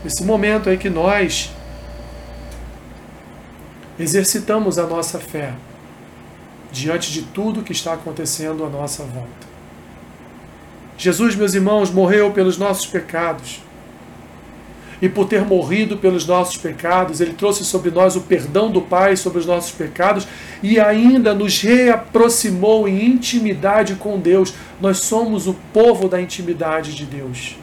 nesse 0.03 0.23
momento 0.23 0.69
é 0.69 0.75
que 0.75 0.89
nós 0.89 1.51
exercitamos 3.99 4.79
a 4.79 4.87
nossa 4.87 5.19
fé 5.19 5.53
diante 6.71 7.11
de 7.11 7.23
tudo 7.23 7.63
que 7.63 7.71
está 7.71 7.93
acontecendo 7.93 8.63
à 8.63 8.69
nossa 8.69 9.03
volta. 9.03 9.49
Jesus, 10.97 11.35
meus 11.35 11.53
irmãos, 11.53 11.89
morreu 11.91 12.31
pelos 12.31 12.57
nossos 12.57 12.85
pecados. 12.85 13.61
E 15.01 15.07
por 15.07 15.27
ter 15.27 15.45
morrido 15.45 15.95
pelos 15.95 16.27
nossos 16.27 16.57
pecados, 16.57 17.21
ele 17.21 17.33
trouxe 17.33 17.63
sobre 17.63 17.89
nós 17.89 18.17
o 18.17 18.21
perdão 18.21 18.69
do 18.69 18.81
Pai 18.81 19.15
sobre 19.15 19.39
os 19.39 19.45
nossos 19.45 19.71
pecados 19.71 20.27
e 20.61 20.77
ainda 20.77 21.33
nos 21.33 21.61
reaproximou 21.61 22.85
em 22.85 23.05
intimidade 23.05 23.95
com 23.95 24.19
Deus. 24.19 24.53
Nós 24.81 24.97
somos 24.97 25.47
o 25.47 25.55
povo 25.71 26.09
da 26.09 26.21
intimidade 26.21 26.93
de 26.93 27.05
Deus. 27.05 27.55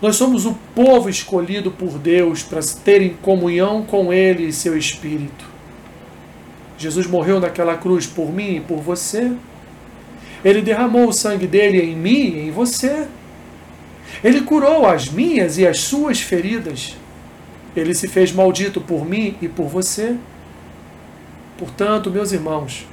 Nós 0.00 0.16
somos 0.16 0.44
o 0.44 0.54
povo 0.74 1.08
escolhido 1.08 1.70
por 1.70 1.98
Deus 1.98 2.42
para 2.42 2.60
ter 2.84 3.00
em 3.00 3.14
comunhão 3.14 3.82
com 3.82 4.12
Ele 4.12 4.46
e 4.46 4.52
seu 4.52 4.76
Espírito. 4.76 5.44
Jesus 6.78 7.06
morreu 7.06 7.40
naquela 7.40 7.76
cruz 7.76 8.06
por 8.06 8.30
mim 8.30 8.56
e 8.56 8.60
por 8.60 8.78
você. 8.80 9.32
Ele 10.44 10.60
derramou 10.60 11.08
o 11.08 11.12
sangue 11.12 11.46
dele 11.46 11.80
em 11.80 11.96
mim 11.96 12.34
e 12.34 12.48
em 12.48 12.50
você. 12.50 13.06
Ele 14.22 14.42
curou 14.42 14.86
as 14.86 15.08
minhas 15.08 15.56
e 15.56 15.66
as 15.66 15.80
suas 15.80 16.20
feridas. 16.20 16.96
Ele 17.74 17.94
se 17.94 18.06
fez 18.06 18.32
maldito 18.32 18.80
por 18.80 19.06
mim 19.06 19.36
e 19.40 19.48
por 19.48 19.66
você. 19.66 20.16
Portanto, 21.58 22.10
meus 22.10 22.32
irmãos, 22.32 22.86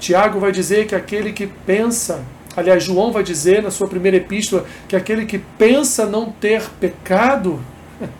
Tiago 0.00 0.40
vai 0.40 0.50
dizer 0.50 0.86
que 0.86 0.94
aquele 0.94 1.32
que 1.32 1.46
pensa 1.46 2.24
Aliás, 2.56 2.82
João 2.82 3.12
vai 3.12 3.22
dizer 3.22 3.62
na 3.62 3.70
sua 3.70 3.86
primeira 3.86 4.16
epístola 4.16 4.66
que 4.88 4.96
aquele 4.96 5.24
que 5.24 5.38
pensa 5.38 6.06
não 6.06 6.32
ter 6.32 6.68
pecado, 6.80 7.60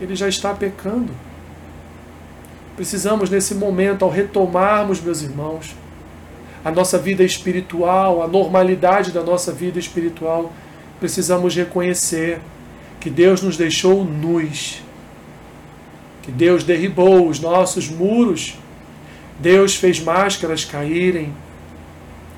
ele 0.00 0.16
já 0.16 0.28
está 0.28 0.52
pecando. 0.52 1.12
Precisamos, 2.74 3.30
nesse 3.30 3.54
momento, 3.54 4.04
ao 4.04 4.10
retomarmos, 4.10 5.00
meus 5.00 5.22
irmãos, 5.22 5.74
a 6.64 6.70
nossa 6.70 6.98
vida 6.98 7.22
espiritual, 7.22 8.22
a 8.22 8.26
normalidade 8.26 9.12
da 9.12 9.22
nossa 9.22 9.52
vida 9.52 9.78
espiritual, 9.78 10.52
precisamos 10.98 11.54
reconhecer 11.54 12.40
que 13.00 13.08
Deus 13.08 13.40
nos 13.40 13.56
deixou 13.56 14.04
nus, 14.04 14.82
que 16.22 16.32
Deus 16.32 16.64
derribou 16.64 17.28
os 17.28 17.38
nossos 17.38 17.88
muros, 17.88 18.58
Deus 19.38 19.76
fez 19.76 20.00
máscaras 20.00 20.64
caírem, 20.64 21.32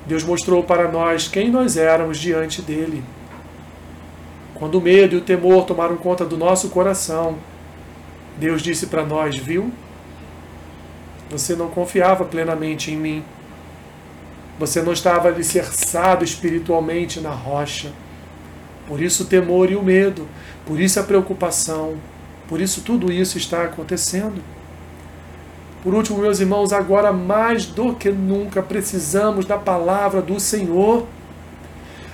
Deus 0.09 0.23
mostrou 0.23 0.63
para 0.63 0.91
nós 0.91 1.27
quem 1.27 1.51
nós 1.51 1.77
éramos 1.77 2.17
diante 2.17 2.63
dele. 2.63 3.03
Quando 4.55 4.79
o 4.79 4.81
medo 4.81 5.13
e 5.13 5.19
o 5.19 5.21
temor 5.21 5.67
tomaram 5.67 5.95
conta 5.97 6.25
do 6.25 6.35
nosso 6.35 6.69
coração, 6.69 7.37
Deus 8.35 8.63
disse 8.63 8.87
para 8.87 9.05
nós: 9.05 9.37
Viu? 9.37 9.71
Você 11.29 11.55
não 11.55 11.67
confiava 11.67 12.25
plenamente 12.25 12.89
em 12.89 12.97
mim. 12.97 13.23
Você 14.57 14.81
não 14.81 14.93
estava 14.93 15.27
alicerçado 15.27 16.25
espiritualmente 16.25 17.19
na 17.19 17.29
rocha. 17.29 17.93
Por 18.87 18.99
isso 18.99 19.21
o 19.21 19.27
temor 19.27 19.69
e 19.69 19.75
o 19.75 19.83
medo, 19.83 20.27
por 20.65 20.79
isso 20.79 20.99
a 20.99 21.03
preocupação, 21.03 21.97
por 22.47 22.59
isso 22.59 22.81
tudo 22.81 23.11
isso 23.11 23.37
está 23.37 23.61
acontecendo. 23.61 24.41
Por 25.81 25.93
último, 25.93 26.17
meus 26.17 26.41
irmãos, 26.41 26.73
agora 26.73 27.13
mais 27.13 27.65
do 27.65 27.93
que 27.95 28.11
nunca 28.11 28.61
precisamos 28.61 29.45
da 29.45 29.57
palavra 29.57 30.21
do 30.21 30.39
Senhor. 30.39 31.07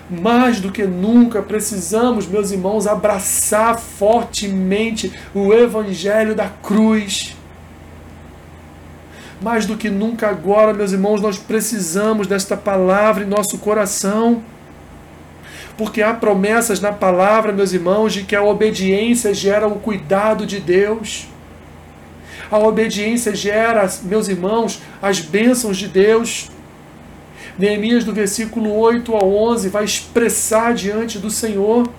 Mais 0.08 0.60
do 0.60 0.71
que 0.71 0.84
nunca 0.84 1.41
precisamos, 1.41 2.28
meus 2.28 2.51
irmãos, 2.51 2.86
abraçar 2.86 3.80
fortemente 3.80 5.12
o 5.34 5.51
Evangelho 5.51 6.36
da 6.36 6.47
cruz. 6.47 7.36
Mais 9.41 9.65
do 9.65 9.75
que 9.75 9.89
nunca 9.89 10.30
agora, 10.30 10.71
meus 10.71 10.91
irmãos, 10.91 11.19
nós 11.19 11.39
precisamos 11.39 12.28
desta 12.28 12.56
palavra 12.56 13.23
em 13.23 13.28
nosso 13.28 13.58
coração. 13.58 14.43
Porque 15.75 16.04
há 16.04 16.13
promessas 16.13 16.80
na 16.80 16.91
palavra, 16.91 17.51
meus 17.51 17.73
irmãos, 17.73 18.13
de 18.13 18.23
que 18.23 18.36
a 18.36 18.43
obediência 18.43 19.34
gera 19.34 19.67
o 19.67 19.80
cuidado 19.80 20.45
de 20.45 20.60
Deus. 20.60 21.28
A 22.50 22.60
obediência 22.60 23.36
gera, 23.36 23.90
meus 24.04 24.28
irmãos, 24.28 24.82
as 25.02 25.20
bênçãos 25.20 25.78
de 25.78 25.88
Deus. 25.88 26.50
Neemias, 27.58 28.04
do 28.04 28.14
versículo 28.14 28.74
8 28.78 29.14
ao 29.14 29.34
11, 29.34 29.70
vai 29.70 29.84
expressar 29.84 30.74
diante 30.74 31.18
do 31.18 31.30
Senhor 31.30 31.90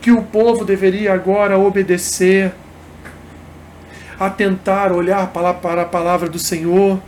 que 0.00 0.10
o 0.10 0.22
povo 0.22 0.64
deveria 0.64 1.12
agora 1.12 1.56
obedecer, 1.56 2.52
atentar, 4.18 4.92
olhar 4.92 5.28
para 5.28 5.82
a 5.82 5.84
palavra 5.84 6.28
do 6.28 6.40
Senhor, 6.40 7.00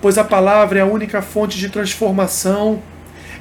pois 0.00 0.16
a 0.16 0.24
palavra 0.24 0.78
é 0.78 0.82
a 0.82 0.86
única 0.86 1.20
fonte 1.20 1.58
de 1.58 1.68
transformação, 1.68 2.82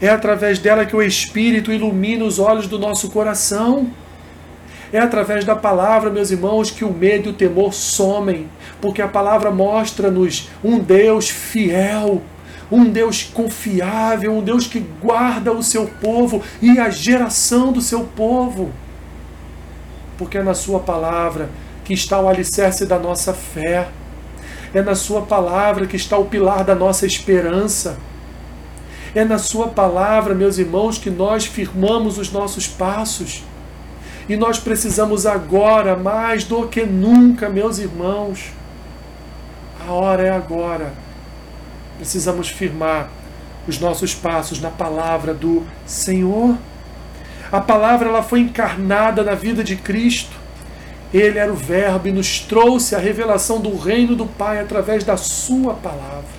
é 0.01 0.09
através 0.09 0.59
dela 0.59 0.85
que 0.85 0.95
o 0.95 1.01
Espírito 1.01 1.71
ilumina 1.71 2.25
os 2.25 2.39
olhos 2.39 2.67
do 2.67 2.77
nosso 2.77 3.09
coração. 3.09 3.89
É 4.91 4.99
através 4.99 5.43
da 5.43 5.55
palavra, 5.55 6.09
meus 6.09 6.31
irmãos, 6.31 6.71
que 6.71 6.85
o 6.85 6.93
medo 6.93 7.29
e 7.29 7.31
o 7.31 7.35
temor 7.35 7.73
somem, 7.73 8.49
porque 8.81 9.01
a 9.01 9.07
palavra 9.07 9.51
mostra-nos 9.51 10.49
um 10.63 10.79
Deus 10.79 11.29
fiel, 11.29 12.21
um 12.71 12.85
Deus 12.85 13.23
confiável, 13.23 14.33
um 14.33 14.41
Deus 14.41 14.67
que 14.67 14.79
guarda 14.79 15.51
o 15.51 15.63
seu 15.63 15.87
povo 16.01 16.41
e 16.61 16.79
a 16.79 16.89
geração 16.89 17.71
do 17.71 17.81
seu 17.81 18.01
povo. 18.01 18.71
Porque 20.17 20.37
é 20.37 20.43
na 20.43 20.53
sua 20.53 20.79
palavra 20.79 21.49
que 21.87 21.93
está 21.93 22.19
o 22.19 22.27
alicerce 22.27 22.85
da 22.85 22.99
nossa 22.99 23.33
fé. 23.33 23.87
É 24.73 24.81
na 24.81 24.93
Sua 24.93 25.21
palavra 25.21 25.87
que 25.87 25.95
está 25.95 26.17
o 26.17 26.25
pilar 26.25 26.65
da 26.65 26.75
nossa 26.75 27.05
esperança. 27.05 27.97
É 29.15 29.23
na 29.23 29.37
Sua 29.37 29.69
palavra, 29.69 30.35
meus 30.35 30.57
irmãos, 30.57 30.97
que 30.97 31.09
nós 31.09 31.45
firmamos 31.45 32.17
os 32.17 32.29
nossos 32.29 32.67
passos. 32.67 33.41
E 34.29 34.35
nós 34.35 34.59
precisamos 34.59 35.25
agora, 35.25 35.95
mais 35.95 36.43
do 36.43 36.67
que 36.67 36.85
nunca, 36.85 37.47
meus 37.47 37.77
irmãos, 37.77 38.51
a 39.87 39.91
hora 39.91 40.23
é 40.23 40.29
agora. 40.29 40.91
Precisamos 41.97 42.49
firmar 42.49 43.09
os 43.65 43.79
nossos 43.79 44.13
passos 44.13 44.59
na 44.59 44.69
palavra 44.69 45.33
do 45.33 45.65
Senhor. 45.85 46.57
A 47.49 47.61
palavra 47.61 48.09
ela 48.09 48.21
foi 48.21 48.41
encarnada 48.41 49.23
na 49.23 49.33
vida 49.33 49.63
de 49.63 49.77
Cristo. 49.77 50.35
Ele 51.13 51.39
era 51.39 51.51
o 51.51 51.55
Verbo 51.55 52.09
e 52.09 52.11
nos 52.11 52.41
trouxe 52.41 52.95
a 52.95 52.99
revelação 52.99 53.61
do 53.61 53.77
reino 53.77 54.13
do 54.13 54.25
Pai 54.25 54.59
através 54.59 55.05
da 55.05 55.15
Sua 55.15 55.73
palavra. 55.73 56.37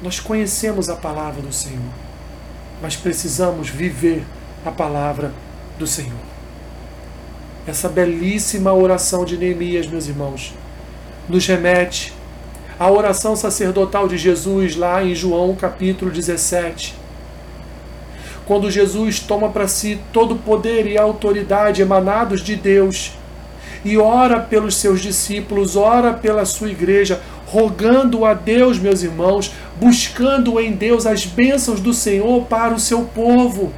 Nós 0.00 0.20
conhecemos 0.20 0.88
a 0.88 0.94
palavra 0.94 1.42
do 1.42 1.52
Senhor, 1.52 1.92
mas 2.80 2.94
precisamos 2.94 3.68
viver 3.68 4.24
a 4.64 4.70
palavra 4.70 5.32
do 5.76 5.86
Senhor. 5.86 6.37
Essa 7.68 7.86
belíssima 7.86 8.72
oração 8.72 9.26
de 9.26 9.36
Neemias, 9.36 9.86
meus 9.86 10.08
irmãos, 10.08 10.54
nos 11.28 11.46
remete 11.46 12.14
à 12.80 12.90
oração 12.90 13.36
sacerdotal 13.36 14.08
de 14.08 14.16
Jesus 14.16 14.74
lá 14.74 15.04
em 15.04 15.14
João 15.14 15.54
capítulo 15.54 16.10
17 16.10 16.94
quando 18.46 18.70
Jesus 18.70 19.20
toma 19.20 19.50
para 19.50 19.68
si 19.68 20.00
todo 20.14 20.32
o 20.32 20.38
poder 20.38 20.86
e 20.86 20.96
autoridade 20.96 21.82
emanados 21.82 22.40
de 22.40 22.56
Deus 22.56 23.12
e 23.84 23.98
ora 23.98 24.40
pelos 24.40 24.76
seus 24.76 25.02
discípulos, 25.02 25.76
ora 25.76 26.14
pela 26.14 26.46
sua 26.46 26.70
igreja, 26.70 27.20
rogando 27.44 28.24
a 28.24 28.32
Deus, 28.32 28.78
meus 28.78 29.02
irmãos, 29.02 29.52
buscando 29.78 30.58
em 30.58 30.72
Deus 30.72 31.04
as 31.04 31.26
bênçãos 31.26 31.80
do 31.80 31.92
Senhor 31.92 32.46
para 32.46 32.72
o 32.72 32.80
seu 32.80 33.02
povo, 33.02 33.74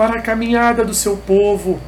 para 0.00 0.14
a 0.14 0.22
caminhada 0.22 0.82
do 0.82 0.94
seu 0.94 1.14
povo. 1.14 1.78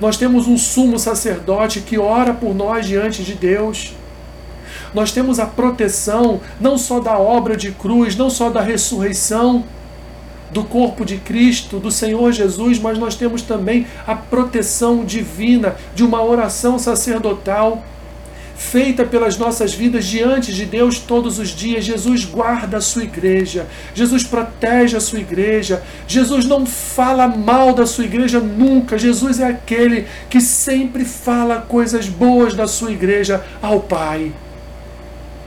Nós 0.00 0.16
temos 0.16 0.46
um 0.46 0.56
sumo 0.56 1.00
sacerdote 1.00 1.80
que 1.80 1.98
ora 1.98 2.32
por 2.32 2.54
nós 2.54 2.86
diante 2.86 3.24
de 3.24 3.34
Deus 3.34 3.92
nós 4.94 5.10
temos 5.10 5.40
a 5.40 5.46
proteção 5.46 6.40
não 6.60 6.78
só 6.78 7.00
da 7.00 7.18
obra 7.18 7.56
de 7.56 7.72
cruz, 7.72 8.14
não 8.14 8.30
só 8.30 8.50
da 8.50 8.60
ressurreição 8.60 9.64
do 10.52 10.62
corpo 10.62 11.04
de 11.04 11.16
Cristo, 11.16 11.80
do 11.80 11.90
Senhor 11.90 12.30
Jesus, 12.30 12.78
mas 12.78 13.00
nós 13.00 13.16
temos 13.16 13.42
também 13.42 13.88
a 14.06 14.14
proteção 14.14 15.04
divina 15.04 15.74
de 15.92 16.04
uma 16.04 16.22
oração 16.22 16.78
sacerdotal 16.78 17.84
feita 18.56 19.04
pelas 19.04 19.36
nossas 19.36 19.74
vidas 19.74 20.04
diante 20.04 20.52
de 20.52 20.64
Deus 20.64 20.98
todos 20.98 21.38
os 21.38 21.50
dias. 21.50 21.84
Jesus 21.84 22.24
guarda 22.24 22.78
a 22.78 22.80
sua 22.80 23.04
igreja, 23.04 23.66
Jesus 23.94 24.24
protege 24.24 24.96
a 24.96 25.00
sua 25.00 25.20
igreja, 25.20 25.82
Jesus 26.06 26.44
não 26.44 26.64
fala 26.64 27.28
mal 27.28 27.72
da 27.72 27.86
sua 27.86 28.04
igreja 28.04 28.40
nunca. 28.40 28.98
Jesus 28.98 29.40
é 29.40 29.46
aquele 29.46 30.06
que 30.30 30.40
sempre 30.40 31.04
fala 31.04 31.60
coisas 31.60 32.08
boas 32.08 32.54
da 32.54 32.66
sua 32.66 32.92
igreja 32.92 33.44
ao 33.60 33.80
Pai 33.80 34.32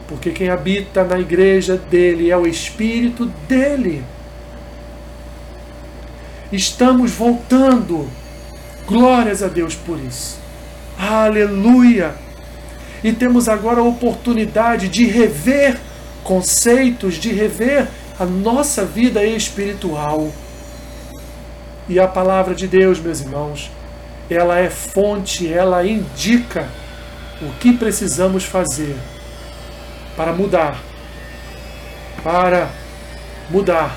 porque 0.08 0.32
quem 0.32 0.50
habita 0.50 1.04
na 1.04 1.20
igreja 1.20 1.76
dele 1.76 2.32
é 2.32 2.38
o 2.38 2.48
Espírito 2.48 3.26
dele. 3.48 4.04
Estamos 6.52 7.12
voltando. 7.12 8.08
Glórias 8.88 9.44
a 9.44 9.48
Deus 9.48 9.76
por 9.76 10.00
isso. 10.00 10.40
Aleluia! 10.98 12.16
E 13.04 13.12
temos 13.14 13.48
agora 13.48 13.80
a 13.80 13.84
oportunidade 13.84 14.90
de 14.90 15.06
rever 15.06 15.78
conceitos, 16.24 17.16
de 17.16 17.32
rever 17.32 17.88
a 18.20 18.26
nossa 18.26 18.84
vida 18.84 19.24
espiritual. 19.24 20.32
E 21.88 22.00
a 22.00 22.08
palavra 22.08 22.54
de 22.54 22.68
Deus, 22.68 23.00
meus 23.00 23.22
irmãos, 23.22 23.72
ela 24.30 24.60
é 24.60 24.70
fonte, 24.70 25.52
ela 25.52 25.86
indica 25.86 26.68
o 27.42 27.52
que 27.60 27.72
precisamos 27.72 28.44
fazer 28.44 28.96
para 30.16 30.34
mudar, 30.34 30.82
para 32.24 32.70
mudar 33.50 33.96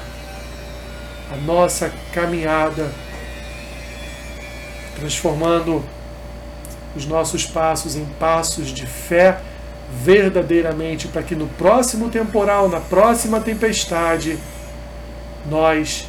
a 1.33 1.37
nossa 1.37 1.91
caminhada, 2.13 2.93
transformando 4.97 5.85
os 6.97 7.07
nossos 7.07 7.47
passos 7.47 7.97
em 7.97 8.05
passos 8.19 8.69
de 8.69 8.87
fé 8.87 9.41
verdadeiramente, 9.93 11.09
para 11.09 11.23
que 11.23 11.35
no 11.35 11.47
próximo 11.47 12.09
temporal, 12.11 12.69
na 12.69 12.81
próxima 12.81 13.41
tempestade, 13.41 14.39
nós 15.49 16.09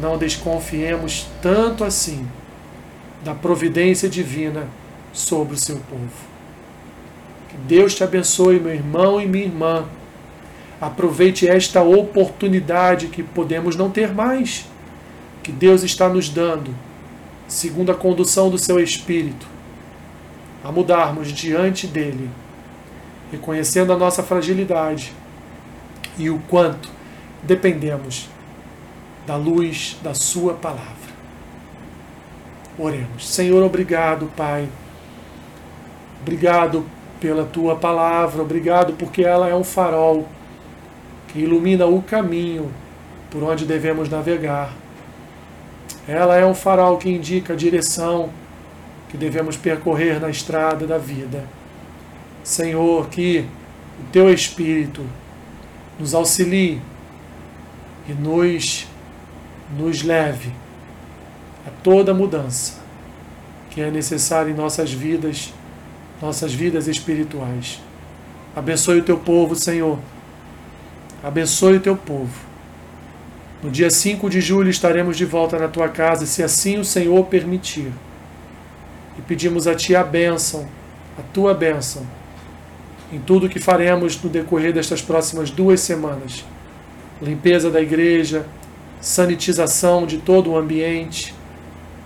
não 0.00 0.16
desconfiemos 0.16 1.26
tanto 1.42 1.84
assim 1.84 2.26
da 3.22 3.34
providência 3.34 4.08
divina 4.08 4.66
sobre 5.12 5.54
o 5.54 5.58
seu 5.58 5.76
povo. 5.76 6.32
Que 7.48 7.56
Deus 7.58 7.94
te 7.94 8.02
abençoe, 8.02 8.58
meu 8.58 8.74
irmão 8.74 9.20
e 9.20 9.26
minha 9.26 9.44
irmã. 9.44 9.84
Aproveite 10.80 11.46
esta 11.46 11.82
oportunidade 11.82 13.08
que 13.08 13.22
podemos 13.22 13.76
não 13.76 13.90
ter 13.90 14.12
mais, 14.12 14.66
que 15.42 15.52
Deus 15.52 15.82
está 15.82 16.08
nos 16.08 16.28
dando, 16.28 16.74
segundo 17.46 17.92
a 17.92 17.94
condução 17.94 18.50
do 18.50 18.58
seu 18.58 18.80
Espírito, 18.80 19.46
a 20.64 20.70
mudarmos 20.70 21.32
diante 21.32 21.86
dele, 21.86 22.30
reconhecendo 23.30 23.92
a 23.92 23.96
nossa 23.96 24.22
fragilidade 24.22 25.12
e 26.18 26.30
o 26.30 26.38
quanto 26.48 26.88
dependemos 27.42 28.28
da 29.26 29.36
luz 29.36 29.96
da 30.02 30.14
Sua 30.14 30.54
palavra. 30.54 31.12
Oremos. 32.78 33.28
Senhor, 33.28 33.62
obrigado, 33.62 34.30
Pai. 34.36 34.68
Obrigado 36.22 36.86
pela 37.20 37.44
tua 37.44 37.76
palavra, 37.76 38.42
obrigado 38.42 38.94
porque 38.94 39.22
ela 39.22 39.48
é 39.48 39.54
um 39.54 39.62
farol 39.62 40.26
que 41.28 41.40
ilumina 41.40 41.86
o 41.86 42.02
caminho 42.02 42.70
por 43.30 43.42
onde 43.42 43.64
devemos 43.64 44.08
navegar. 44.08 44.72
Ela 46.06 46.36
é 46.36 46.44
um 46.44 46.54
farol 46.54 46.98
que 46.98 47.08
indica 47.08 47.52
a 47.52 47.56
direção 47.56 48.30
que 49.12 49.18
devemos 49.18 49.58
percorrer 49.58 50.18
na 50.18 50.30
estrada 50.30 50.86
da 50.86 50.96
vida. 50.96 51.44
Senhor, 52.42 53.08
que 53.10 53.44
o 54.00 54.10
teu 54.10 54.32
Espírito 54.32 55.04
nos 56.00 56.14
auxilie 56.14 56.80
e 58.08 58.12
nos, 58.14 58.88
nos 59.78 60.02
leve 60.02 60.50
a 61.66 61.70
toda 61.84 62.12
mudança 62.12 62.80
que 63.70 63.80
é 63.80 63.90
necessária 63.90 64.50
em 64.50 64.54
nossas 64.54 64.92
vidas 64.92 65.52
nossas 66.20 66.54
vidas 66.54 66.86
espirituais. 66.86 67.80
Abençoe 68.54 69.00
o 69.00 69.02
teu 69.02 69.18
povo, 69.18 69.56
Senhor. 69.56 69.98
Abençoe 71.22 71.78
o 71.78 71.80
teu 71.80 71.96
povo. 71.96 72.32
No 73.60 73.70
dia 73.70 73.90
5 73.90 74.30
de 74.30 74.40
julho 74.40 74.70
estaremos 74.70 75.16
de 75.16 75.24
volta 75.24 75.58
na 75.58 75.66
tua 75.66 75.88
casa, 75.88 76.24
se 76.24 76.42
assim 76.42 76.78
o 76.78 76.84
Senhor 76.84 77.26
permitir. 77.26 77.92
E 79.18 79.22
pedimos 79.22 79.66
a 79.66 79.74
ti 79.74 79.94
a 79.94 80.02
bênção, 80.02 80.66
a 81.18 81.22
tua 81.34 81.52
bênção, 81.52 82.06
em 83.12 83.18
tudo 83.20 83.48
que 83.48 83.58
faremos 83.58 84.20
no 84.22 84.30
decorrer 84.30 84.72
destas 84.72 85.02
próximas 85.02 85.50
duas 85.50 85.80
semanas. 85.80 86.44
Limpeza 87.20 87.70
da 87.70 87.80
igreja, 87.80 88.46
sanitização 89.00 90.06
de 90.06 90.18
todo 90.18 90.50
o 90.50 90.56
ambiente, 90.56 91.34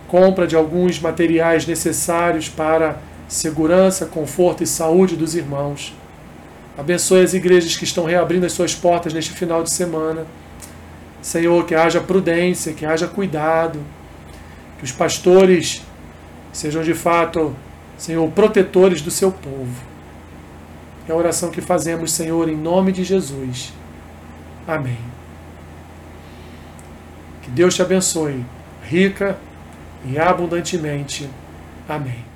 compra 0.09 0.47
de 0.47 0.57
alguns 0.57 0.99
materiais 1.01 1.67
necessários 1.67 2.49
para 2.49 2.99
segurança, 3.29 4.07
conforto 4.07 4.63
e 4.63 4.67
saúde 4.67 5.17
dos 5.17 5.35
irmãos. 5.35 5.95
Abençoe 6.77 7.23
as 7.23 7.35
igrejas 7.35 7.77
que 7.77 7.85
estão 7.85 8.05
reabrindo 8.05 8.47
as 8.47 8.53
suas 8.53 8.75
portas 8.75 9.13
neste 9.13 9.33
final 9.33 9.63
de 9.63 9.71
semana. 9.71 10.27
Senhor, 11.23 11.65
que 11.65 11.75
haja 11.75 12.01
prudência, 12.01 12.73
que 12.73 12.85
haja 12.85 13.07
cuidado, 13.07 13.81
que 14.79 14.85
os 14.85 14.93
pastores 14.93 15.83
sejam 16.57 16.83
de 16.83 16.95
fato, 16.95 17.55
Senhor, 17.99 18.29
protetores 18.31 19.03
do 19.03 19.11
seu 19.11 19.31
povo. 19.31 19.75
É 21.07 21.13
a 21.13 21.15
oração 21.15 21.51
que 21.51 21.61
fazemos, 21.61 22.13
Senhor, 22.13 22.49
em 22.49 22.57
nome 22.57 22.93
de 22.93 23.05
Jesus. 23.05 23.73
Amém. 24.67 24.99
Que 27.43 27.51
Deus 27.51 27.75
te 27.75 27.83
abençoe, 27.83 28.45
rica 28.83 29.39
e 30.05 30.19
abundantemente. 30.19 31.29
Amém. 31.87 32.36